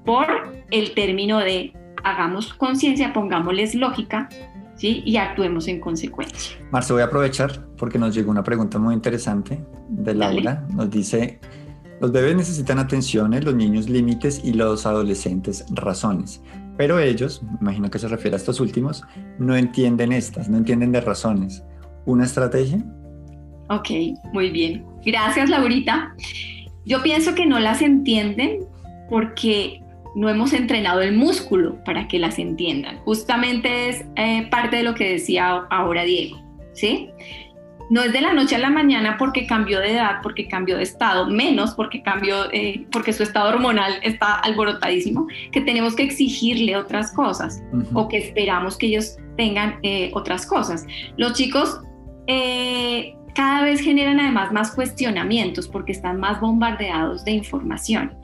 [0.05, 0.27] Por
[0.71, 1.73] el término de
[2.05, 4.29] hagamos conciencia, pongámosles lógica,
[4.77, 5.03] ¿sí?
[5.05, 6.57] Y actuemos en consecuencia.
[6.71, 10.67] Marce, voy a aprovechar porque nos llegó una pregunta muy interesante de Laura.
[10.75, 11.41] Nos dice,
[12.01, 16.43] los bebés necesitan atenciones, los niños límites y los adolescentes razones.
[16.77, 19.05] Pero ellos, imagino que se refiere a estos últimos,
[19.39, 21.63] no entienden estas, no entienden de razones.
[22.07, 22.83] ¿Una estrategia?
[23.69, 23.91] Ok,
[24.33, 24.85] muy bien.
[25.05, 26.15] Gracias, Laurita.
[26.85, 28.61] Yo pienso que no las entienden
[29.09, 29.82] porque
[30.14, 32.98] no hemos entrenado el músculo para que las entiendan.
[32.98, 36.40] Justamente es eh, parte de lo que decía ahora Diego,
[36.72, 37.11] ¿sí?
[37.90, 40.83] No es de la noche a la mañana porque cambió de edad, porque cambió de
[40.83, 46.77] estado, menos porque cambió, eh, porque su estado hormonal está alborotadísimo, que tenemos que exigirle
[46.77, 50.87] otras cosas o que esperamos que ellos tengan eh, otras cosas.
[51.16, 51.81] Los chicos
[53.35, 58.22] cada vez generan además más cuestionamientos porque están más bombardeados de información.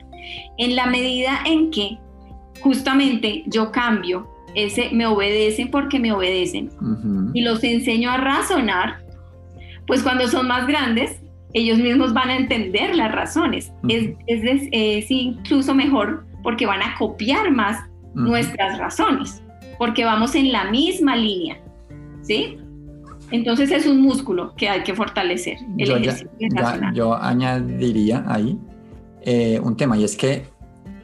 [0.57, 1.97] En la medida en que
[2.61, 6.69] justamente yo cambio ese me obedecen porque me obedecen
[7.33, 9.03] y los enseño a razonar,
[9.87, 11.21] pues cuando son más grandes,
[11.53, 13.71] ellos mismos van a entender las razones.
[13.87, 17.77] es, incluso mejor porque van a copiar más
[18.13, 19.41] nuestras razones,
[19.77, 21.57] porque vamos en la misma línea.
[22.21, 22.57] ¿Sí?
[23.31, 25.57] Entonces es un músculo que hay que fortalecer.
[26.93, 28.57] yo añadiría ahí
[29.21, 30.45] eh, un tema y es que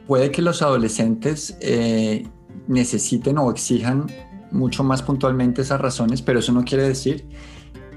[0.06, 2.26] puede que los adolescentes eh,
[2.68, 4.06] necesiten o exijan
[4.50, 7.26] mucho más puntualmente esas razones, pero eso no quiere decir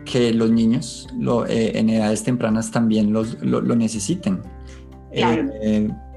[0.04, 1.08] que los niños
[1.48, 3.24] eh, en edades tempranas también lo,
[3.76, 4.42] necesiten.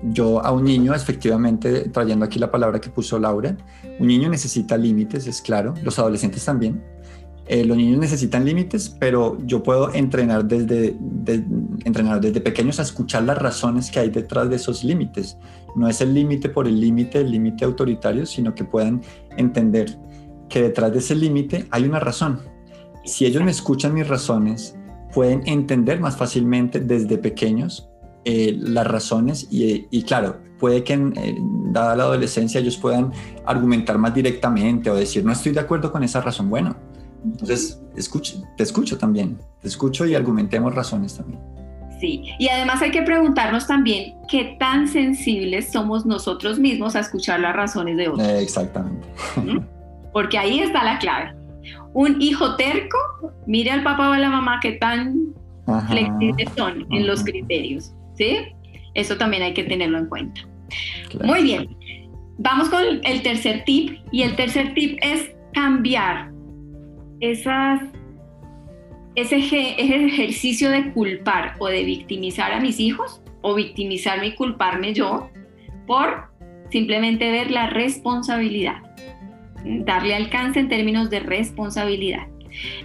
[0.05, 3.57] yo a un niño, efectivamente, trayendo aquí la palabra que puso Laura,
[4.01, 6.83] un niño necesita límites, es claro, los adolescentes también,
[7.53, 10.97] eh, los niños necesitan límites, pero yo puedo entrenar desde,
[11.85, 15.37] entrenar desde pequeños a escuchar las razones que hay detrás de esos límites.
[15.77, 19.03] No es el límite por el límite, el límite autoritario, sino que puedan
[19.37, 19.99] entender
[20.49, 22.41] que detrás de ese límite hay una razón.
[23.05, 24.75] Si ellos me escuchan mis razones,
[25.13, 27.91] pueden entender más fácilmente desde pequeños
[28.25, 31.37] eh, las razones y, claro, puede que eh,
[31.71, 33.13] dada la adolescencia ellos puedan
[33.45, 36.49] argumentar más directamente o decir, no estoy de acuerdo con esa razón.
[36.49, 36.77] Bueno,
[37.25, 41.41] entonces, escucho, te escucho también, te escucho y argumentemos razones también.
[42.01, 47.39] Sí, y además hay que preguntarnos también qué tan sensibles somos nosotros mismos a escuchar
[47.39, 48.27] las razones de otros.
[48.29, 49.07] exactamente.
[50.13, 51.33] Porque ahí está la clave.
[51.95, 52.99] Un hijo terco,
[53.47, 55.33] mire al papá o a la mamá qué tan
[55.89, 58.37] flexibles son en los criterios, ¿sí?
[58.95, 60.41] Eso también hay que tenerlo en cuenta.
[61.23, 61.77] Muy bien,
[62.39, 66.32] vamos con el tercer tip y el tercer tip es cambiar
[67.23, 67.81] esas,
[69.15, 75.31] ese, ejercicio de culpar o de victimizar a mis hijos o victimizarme y culparme yo
[75.87, 76.31] por
[76.71, 78.83] simplemente ver la responsabilidad,
[79.65, 82.27] darle alcance en términos de responsabilidad.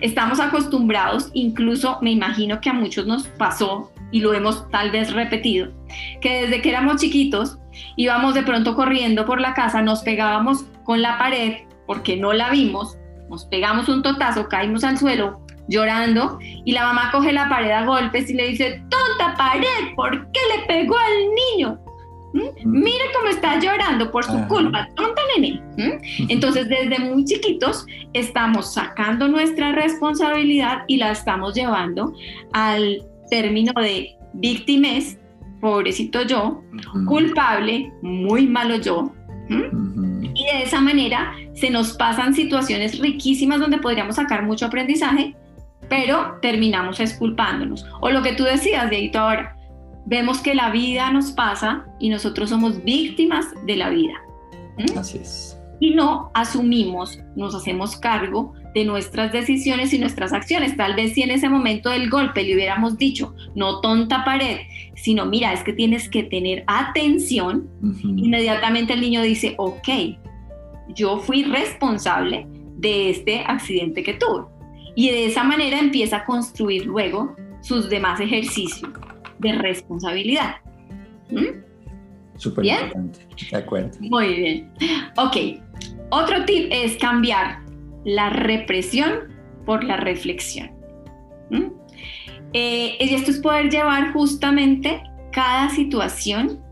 [0.01, 5.11] Estamos acostumbrados, incluso me imagino que a muchos nos pasó y lo hemos tal vez
[5.13, 5.73] repetido,
[6.21, 7.57] que desde que éramos chiquitos
[7.95, 12.51] íbamos de pronto corriendo por la casa, nos pegábamos con la pared porque no la
[12.51, 12.97] vimos
[13.29, 17.85] nos pegamos un totazo, caímos al suelo llorando y la mamá coge la pared a
[17.85, 21.79] golpes y le dice, tonta pared, ¿por qué le pegó al niño?
[22.33, 22.69] ¿Mm?
[22.69, 25.61] Mire cómo está llorando por su culpa, tonta nene.
[25.77, 26.29] ¿Mm?
[26.29, 32.13] Entonces, desde muy chiquitos estamos sacando nuestra responsabilidad y la estamos llevando
[32.53, 35.17] al término de víctimas,
[35.61, 36.61] pobrecito yo,
[37.07, 39.11] culpable, muy malo yo.
[39.49, 45.35] Y de esa manera se nos pasan situaciones riquísimas donde podríamos sacar mucho aprendizaje,
[45.89, 47.85] pero terminamos esculpándonos.
[47.99, 49.57] O lo que tú decías, Deito, ahora,
[50.05, 54.13] vemos que la vida nos pasa y nosotros somos víctimas de la vida.
[54.77, 54.97] ¿Mm?
[54.99, 55.57] Así es.
[55.79, 60.77] Y no asumimos, nos hacemos cargo de nuestras decisiones y nuestras acciones.
[60.77, 64.59] Tal vez si en ese momento del golpe le hubiéramos dicho, no tonta pared,
[64.95, 67.67] sino mira, es que tienes que tener atención,
[68.03, 69.87] inmediatamente el niño dice, ok,
[70.93, 72.45] yo fui responsable
[72.77, 74.45] de este accidente que tuve.
[74.95, 78.91] Y de esa manera empieza a construir luego sus demás ejercicios
[79.39, 80.55] de responsabilidad.
[81.29, 81.67] ¿Mm?
[82.37, 83.19] Súper importante,
[83.51, 83.91] de acuerdo.
[83.99, 84.71] Muy bien.
[85.17, 85.37] Ok,
[86.09, 87.59] otro tip es cambiar
[88.05, 89.35] la represión
[89.65, 90.71] por la reflexión.
[92.53, 96.63] Eh, y esto es poder llevar justamente cada situación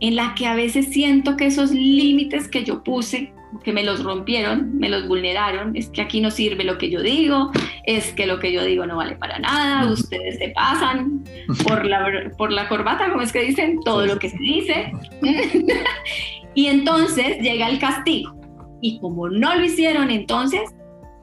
[0.00, 3.32] en la que a veces siento que esos límites que yo puse,
[3.62, 7.02] que me los rompieron, me los vulneraron, es que aquí no sirve lo que yo
[7.02, 7.50] digo,
[7.84, 11.24] es que lo que yo digo no vale para nada, ustedes se pasan
[11.66, 14.92] por la, por la corbata, como es que dicen, todo lo que se dice.
[16.54, 18.34] y entonces llega el castigo.
[18.80, 20.60] Y como no lo hicieron, entonces,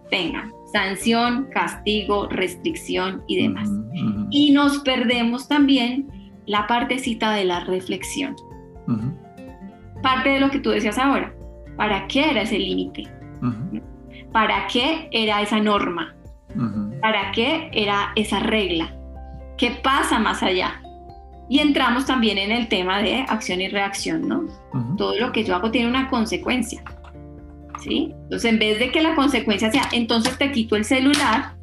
[0.09, 3.69] venga, sanción, castigo, restricción y demás.
[4.31, 6.07] Y nos perdemos también
[6.45, 8.35] la partecita de la reflexión.
[10.01, 11.33] Parte de lo que tú decías ahora.
[11.81, 13.07] ¿Para qué era ese límite?
[14.31, 16.13] ¿Para qué era esa norma?
[17.01, 18.93] ¿Para qué era esa regla?
[19.57, 20.79] ¿Qué pasa más allá?
[21.49, 24.43] Y entramos también en el tema de acción y reacción, ¿no?
[24.95, 26.83] Todo lo que yo hago tiene una consecuencia.
[27.79, 28.13] ¿Sí?
[28.25, 31.55] Entonces, en vez de que la consecuencia sea, entonces te quito el celular,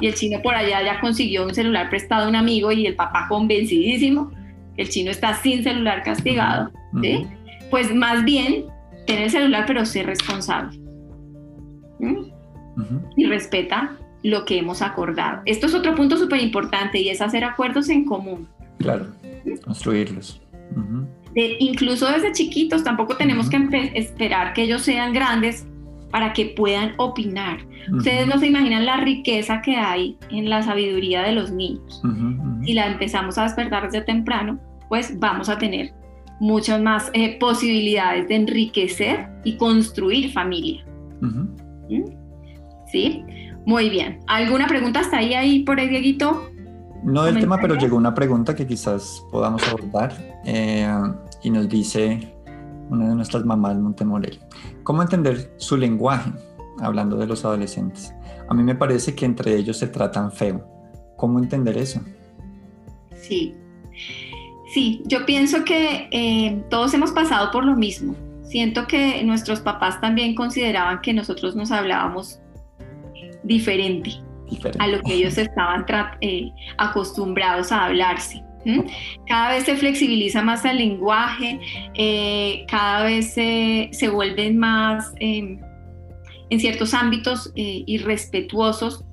[0.00, 2.94] y el chino por allá ya consiguió un celular prestado a un amigo y el
[2.94, 4.30] papá convencidísimo,
[4.76, 7.26] el chino está sin celular castigado, ¿sí?
[7.70, 8.66] Pues más bien,
[9.08, 10.78] tener el celular, pero ser responsable.
[13.16, 15.42] Y respeta lo que hemos acordado.
[15.46, 18.46] Esto es otro punto súper importante y es hacer acuerdos en común.
[18.78, 19.06] Claro,
[19.64, 20.40] construirlos.
[21.34, 25.66] De, incluso desde chiquitos, tampoco tenemos que esperar que ellos sean grandes
[26.10, 27.58] para que puedan opinar.
[27.92, 32.02] Ustedes no se imaginan la riqueza que hay en la sabiduría de los niños.
[32.64, 35.92] Si la empezamos a despertar desde temprano, pues vamos a tener
[36.40, 40.84] muchas más eh, posibilidades de enriquecer y construir familia.
[41.20, 42.04] ¿Mm?
[42.90, 43.24] ¿Sí?
[43.66, 44.20] Muy bien.
[44.26, 46.50] ¿Alguna pregunta hasta ahí, ahí por ahí, Dieguito?
[47.04, 50.12] No del tema, pero llegó una pregunta que quizás podamos abordar
[50.44, 50.88] eh,
[51.42, 52.34] y nos dice
[52.90, 54.40] una de nuestras mamás, Montemorel.
[54.82, 56.32] ¿Cómo entender su lenguaje?
[56.80, 58.14] Hablando de los adolescentes.
[58.48, 60.64] A mí me parece que entre ellos se tratan feo.
[61.16, 62.00] ¿Cómo entender eso?
[63.14, 63.54] Sí,
[64.78, 68.14] Sí, yo pienso que eh, todos hemos pasado por lo mismo.
[68.44, 72.38] Siento que nuestros papás también consideraban que nosotros nos hablábamos
[73.42, 74.12] diferente,
[74.78, 75.84] a lo que ellos estaban
[76.20, 78.40] eh, acostumbrados a hablarse.
[79.26, 81.58] Cada vez se flexibiliza más el lenguaje,
[81.94, 85.58] eh, cada vez se, vuelven más em,
[86.50, 89.04] en ciertos ámbitos irrespetuosos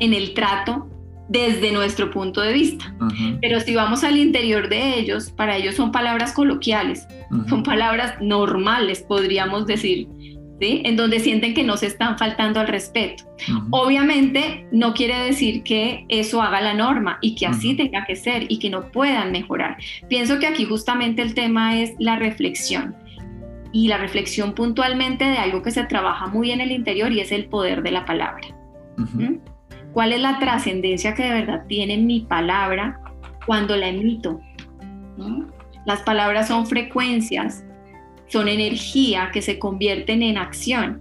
[0.00, 0.86] en el trato
[1.28, 2.94] desde nuestro punto de vista.
[3.40, 7.06] Pero si vamos al interior de ellos, para ellos son palabras coloquiales,
[7.48, 10.08] son palabras normales, podríamos decir,
[10.60, 10.82] ¿sí?
[10.84, 13.24] En donde sienten que no se están faltando al respeto.
[13.70, 18.46] Obviamente no quiere decir que eso haga la norma y que así tenga que ser
[18.48, 19.78] y que no puedan mejorar.
[20.08, 22.94] Pienso que aquí justamente el tema es la reflexión
[23.72, 27.32] y la reflexión puntualmente de algo que se trabaja muy en el interior y es
[27.32, 28.46] el poder de la palabra.
[29.94, 33.00] ¿Cuál es la trascendencia que de verdad tiene mi palabra
[33.46, 34.40] cuando la emito?
[35.86, 37.64] Las palabras son frecuencias,
[38.26, 41.00] son energía que se convierten en acción.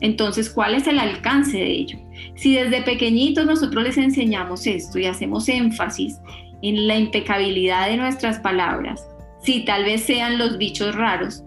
[0.00, 1.98] Entonces, ¿cuál es el alcance de ello?
[2.36, 6.20] Si desde pequeñitos nosotros les enseñamos esto y hacemos énfasis
[6.62, 9.04] en la impecabilidad de nuestras palabras,
[9.42, 11.42] si tal vez sean los bichos raros,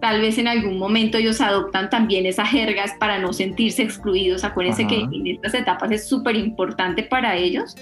[0.00, 4.44] tal vez en algún momento ellos adoptan también esas jergas para no sentirse excluidos.
[4.44, 7.76] Acuérdense que en estas etapas es súper importante para ellos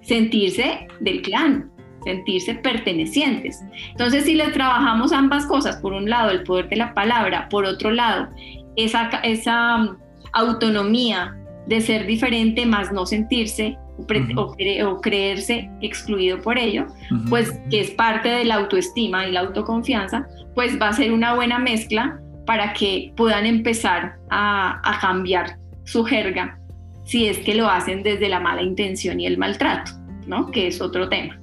[0.00, 1.70] sentirse del clan,
[2.04, 3.62] sentirse pertenecientes.
[3.90, 7.64] Entonces, si les trabajamos ambas cosas, por un lado el poder de la palabra, por
[7.64, 8.28] otro lado
[8.76, 9.96] esa, esa um,
[10.32, 13.78] autonomía de ser diferente más no sentirse
[14.36, 16.86] o, creerse excluido por ello,
[17.28, 21.34] pues que es parte de la autoestima y la autoconfianza, pues va a ser una
[21.34, 26.58] buena mezcla para que puedan empezar a, a cambiar su jerga
[27.04, 29.92] si es que lo hacen desde la mala intención y el maltrato,
[30.26, 30.50] ¿no?
[30.50, 31.38] Que es otro tema.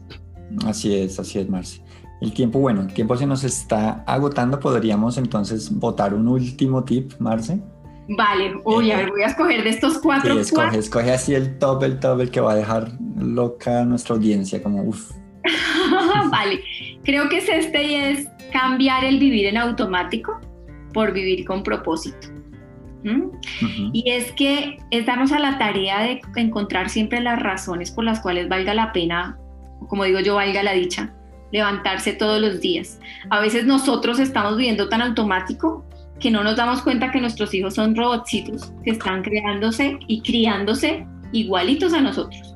[0.66, 1.82] Así es, así es, Marci.
[2.20, 4.60] El tiempo, bueno, el tiempo se nos está agotando.
[4.60, 7.60] Podríamos entonces votar un último tip, Marce.
[8.10, 10.34] Vale, a ver, voy a escoger de estos cuatro.
[10.36, 13.86] Sí, escoge, escoge así el top, el top, el que va a dejar loca a
[13.86, 15.12] nuestra audiencia, como uff.
[16.32, 16.62] vale,
[17.04, 20.40] creo que es este y es cambiar el vivir en automático
[20.94, 22.28] por vivir con propósito.
[23.94, 28.20] Y es que es darnos a la tarea de encontrar siempre las razones por las
[28.20, 29.40] cuales valga la pena,
[29.88, 31.12] como digo yo, valga la dicha,
[31.52, 33.00] levantarse todos los días.
[33.32, 35.84] A veces nosotros estamos viviendo tan automático
[36.22, 41.06] que no nos damos cuenta que nuestros hijos son robotcitos que están creándose y criándose
[41.34, 42.52] igualitos a nosotros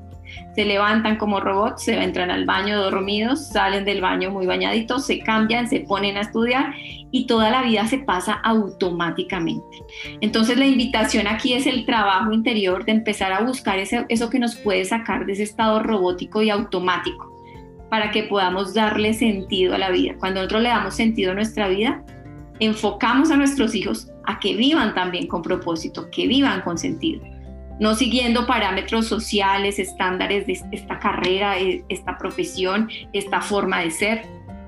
[0.55, 5.19] se levantan como robots, se entran al baño dormidos, salen del baño muy bañaditos, se
[5.19, 6.73] cambian, se ponen a estudiar
[7.11, 9.83] y toda la vida se pasa automáticamente.
[10.21, 14.55] Entonces la invitación aquí es el trabajo interior de empezar a buscar eso que nos
[14.55, 17.31] puede sacar de ese estado robótico y automático
[17.89, 20.15] para que podamos darle sentido a la vida.
[20.19, 22.03] Cuando nosotros le damos sentido a nuestra vida,
[22.59, 27.21] enfocamos a nuestros hijos a que vivan también con propósito, que vivan con sentido,
[27.79, 34.21] no siguiendo parámetros sociales, estándares de esta carrera, e, esta profesión, esta forma de ser,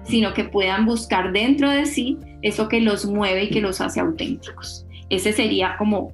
[0.04, 4.00] sino que puedan buscar dentro de sí eso que los mueve y que los hace
[4.00, 4.86] auténticos.
[5.10, 6.14] Ese sería como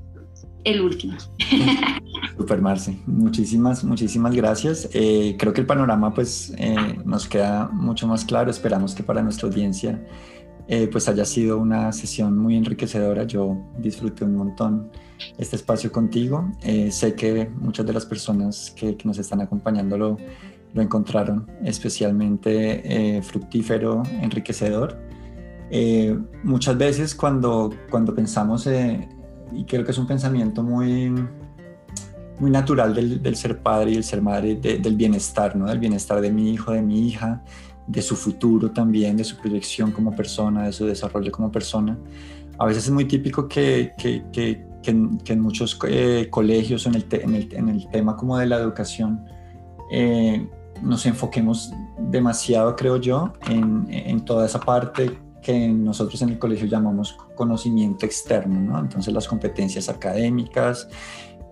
[0.64, 1.18] el último.
[2.38, 4.90] Super Marce, muchísimas, muchísimas gracias.
[4.94, 8.50] Eh, creo que el panorama pues eh, nos queda mucho más claro.
[8.50, 10.02] Esperamos que para nuestra audiencia
[10.68, 13.24] eh, pues haya sido una sesión muy enriquecedora.
[13.24, 14.92] Yo disfruté un montón
[15.38, 16.52] este espacio contigo.
[16.90, 20.18] sé que muchas de las personas que, nos están acompañando lo,
[20.74, 25.00] lo encontraron especialmente fructífero, enriquecedor.
[26.44, 28.68] muchas veces cuando, cuando pensamos
[29.56, 31.14] y creo que es un pensamiento muy,
[32.40, 35.68] muy natural del, ser padre y el ser madre, del bienestar, ¿no?
[35.68, 37.44] Del bienestar de mi hijo, de mi hija,
[37.88, 41.98] de su futuro también, de su proyección como persona, de su desarrollo como persona.
[42.58, 47.36] A veces es muy típico que, que, que, en, muchos eh, colegios en el, en,
[47.36, 49.26] el, en el, tema como de la educación
[49.92, 50.46] eh,
[50.82, 51.72] nos enfoquemos
[52.10, 58.06] demasiado, creo yo, en, en toda esa parte que nosotros en el colegio llamamos conocimiento
[58.06, 58.80] externo, ¿no?
[58.80, 60.88] Entonces las competencias académicas,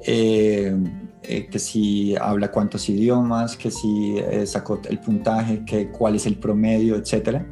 [0.06, 0.76] eh,
[1.24, 6.26] eh, que si habla cuántos idiomas, que si eh, sacó el puntaje, que cuál es
[6.26, 7.44] el promedio, etc.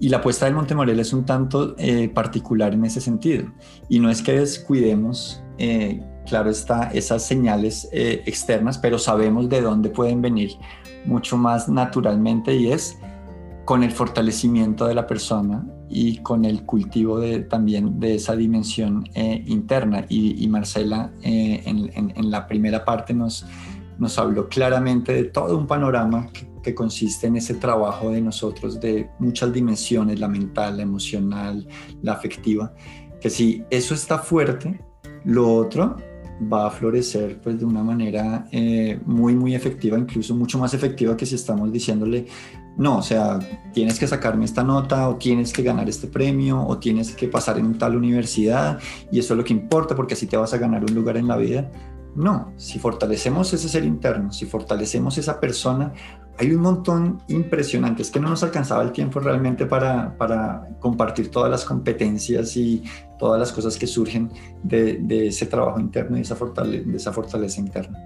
[0.00, 1.74] Y la apuesta del Montemorel es un tanto
[2.12, 3.46] particular en ese sentido.
[3.88, 5.42] Y no es que descuidemos,
[6.26, 10.50] claro está, esas señales externas, pero sabemos de dónde pueden venir
[11.06, 12.98] mucho más naturalmente y es
[13.64, 19.08] con el fortalecimiento de la persona y con el cultivo de, también de esa dimensión
[19.14, 20.04] eh, interna.
[20.08, 23.46] Y, Marcela eh, en, la primera parte nos,
[23.98, 28.80] nos habló claramente de todo un panorama que, que, consiste en ese trabajo de nosotros
[28.80, 31.66] de muchas dimensiones, la mental, la emocional,
[32.02, 32.72] la afectiva,
[33.20, 34.80] que si eso está fuerte,
[35.24, 35.96] lo otro
[36.40, 41.16] va a florecer pues de una manera eh, muy muy efectiva, incluso mucho más efectiva
[41.16, 42.26] que si estamos diciéndole
[42.76, 43.38] no, o sea,
[43.72, 47.58] tienes que sacarme esta nota o tienes que ganar este premio o tienes que pasar
[47.58, 48.78] en tal universidad
[49.10, 51.28] y eso es lo que importa porque así te vas a ganar un lugar en
[51.28, 51.70] la vida.
[52.14, 55.92] No, si fortalecemos ese ser interno, si fortalecemos esa persona,
[56.38, 58.02] hay un montón impresionante.
[58.02, 62.82] Es que no nos alcanzaba el tiempo realmente para, para compartir todas las competencias y
[63.18, 64.30] todas las cosas que surgen
[64.62, 67.98] de, ese trabajo interno y esa, de esa fortaleza interna.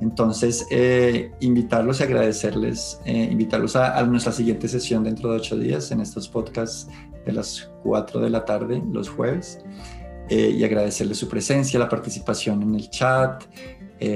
[0.00, 5.90] Entonces, eh, invitarlos y agradecerles, eh, invitarlos a, nuestra siguiente sesión dentro de ocho días
[5.90, 6.88] en estos podcasts
[7.26, 9.62] de las cuatro de la tarde, los jueves,
[10.30, 13.44] eh, y agradecerles su presencia, la participación en el chat.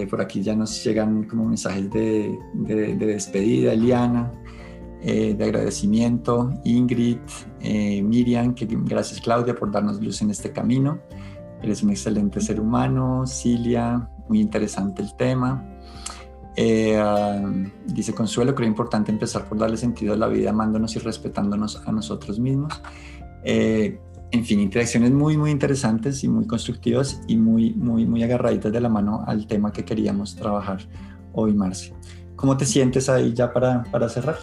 [0.08, 4.32] por aquí ya nos llegan como mensajes de, de, de despedida, Eliana,
[5.02, 7.18] de agradecimiento, Ingrid,
[8.02, 10.98] Miriam, que gracias Claudia por darnos luz en este camino.
[11.62, 15.73] Eres un excelente ser humano, Cilia, muy interesante el tema.
[16.56, 17.02] Eh,
[17.86, 21.92] dice Consuelo, creo importante empezar por darle sentido a la vida, amándonos y respetándonos a
[21.92, 22.80] nosotros mismos.
[23.44, 23.98] Eh,
[24.30, 28.80] en fin, interacciones muy, muy interesantes y muy constructivas y muy, muy, muy agarraditas de
[28.80, 30.80] la mano al tema que queríamos trabajar
[31.32, 31.92] hoy, Marce.
[32.36, 34.38] ¿Cómo te sientes ahí ya para, para cerrar?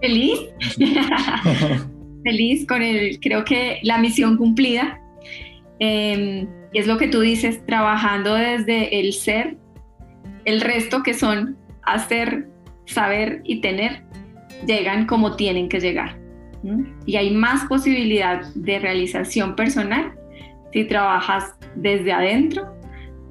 [0.00, 0.38] Feliz.
[2.24, 5.00] Feliz con el, creo que la misión cumplida.
[5.78, 9.58] Eh, y es lo que tú dices, trabajando desde el ser
[10.44, 12.48] el resto que son hacer,
[12.86, 14.02] saber y tener,
[14.66, 16.18] llegan como tienen que llegar.
[17.06, 20.12] Y hay más posibilidad de realización personal
[20.72, 22.72] si trabajas desde adentro,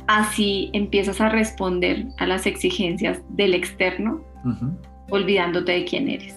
[0.07, 4.21] así empiezas a responder a las exigencias del externo,
[5.09, 6.35] olvidándote de quién eres.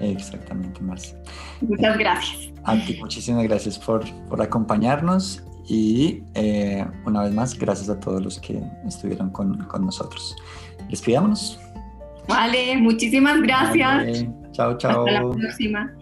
[0.00, 1.18] Exactamente, Marcia.
[1.60, 2.52] Muchas gracias.
[2.64, 8.22] A ti muchísimas gracias por, por acompañarnos y eh, una vez más, gracias a todos
[8.22, 10.36] los que estuvieron con, con nosotros.
[10.88, 11.58] Despidámonos.
[12.28, 14.26] Vale, muchísimas gracias.
[14.52, 15.06] Chao, chao.
[15.06, 15.92] Hasta la próxima.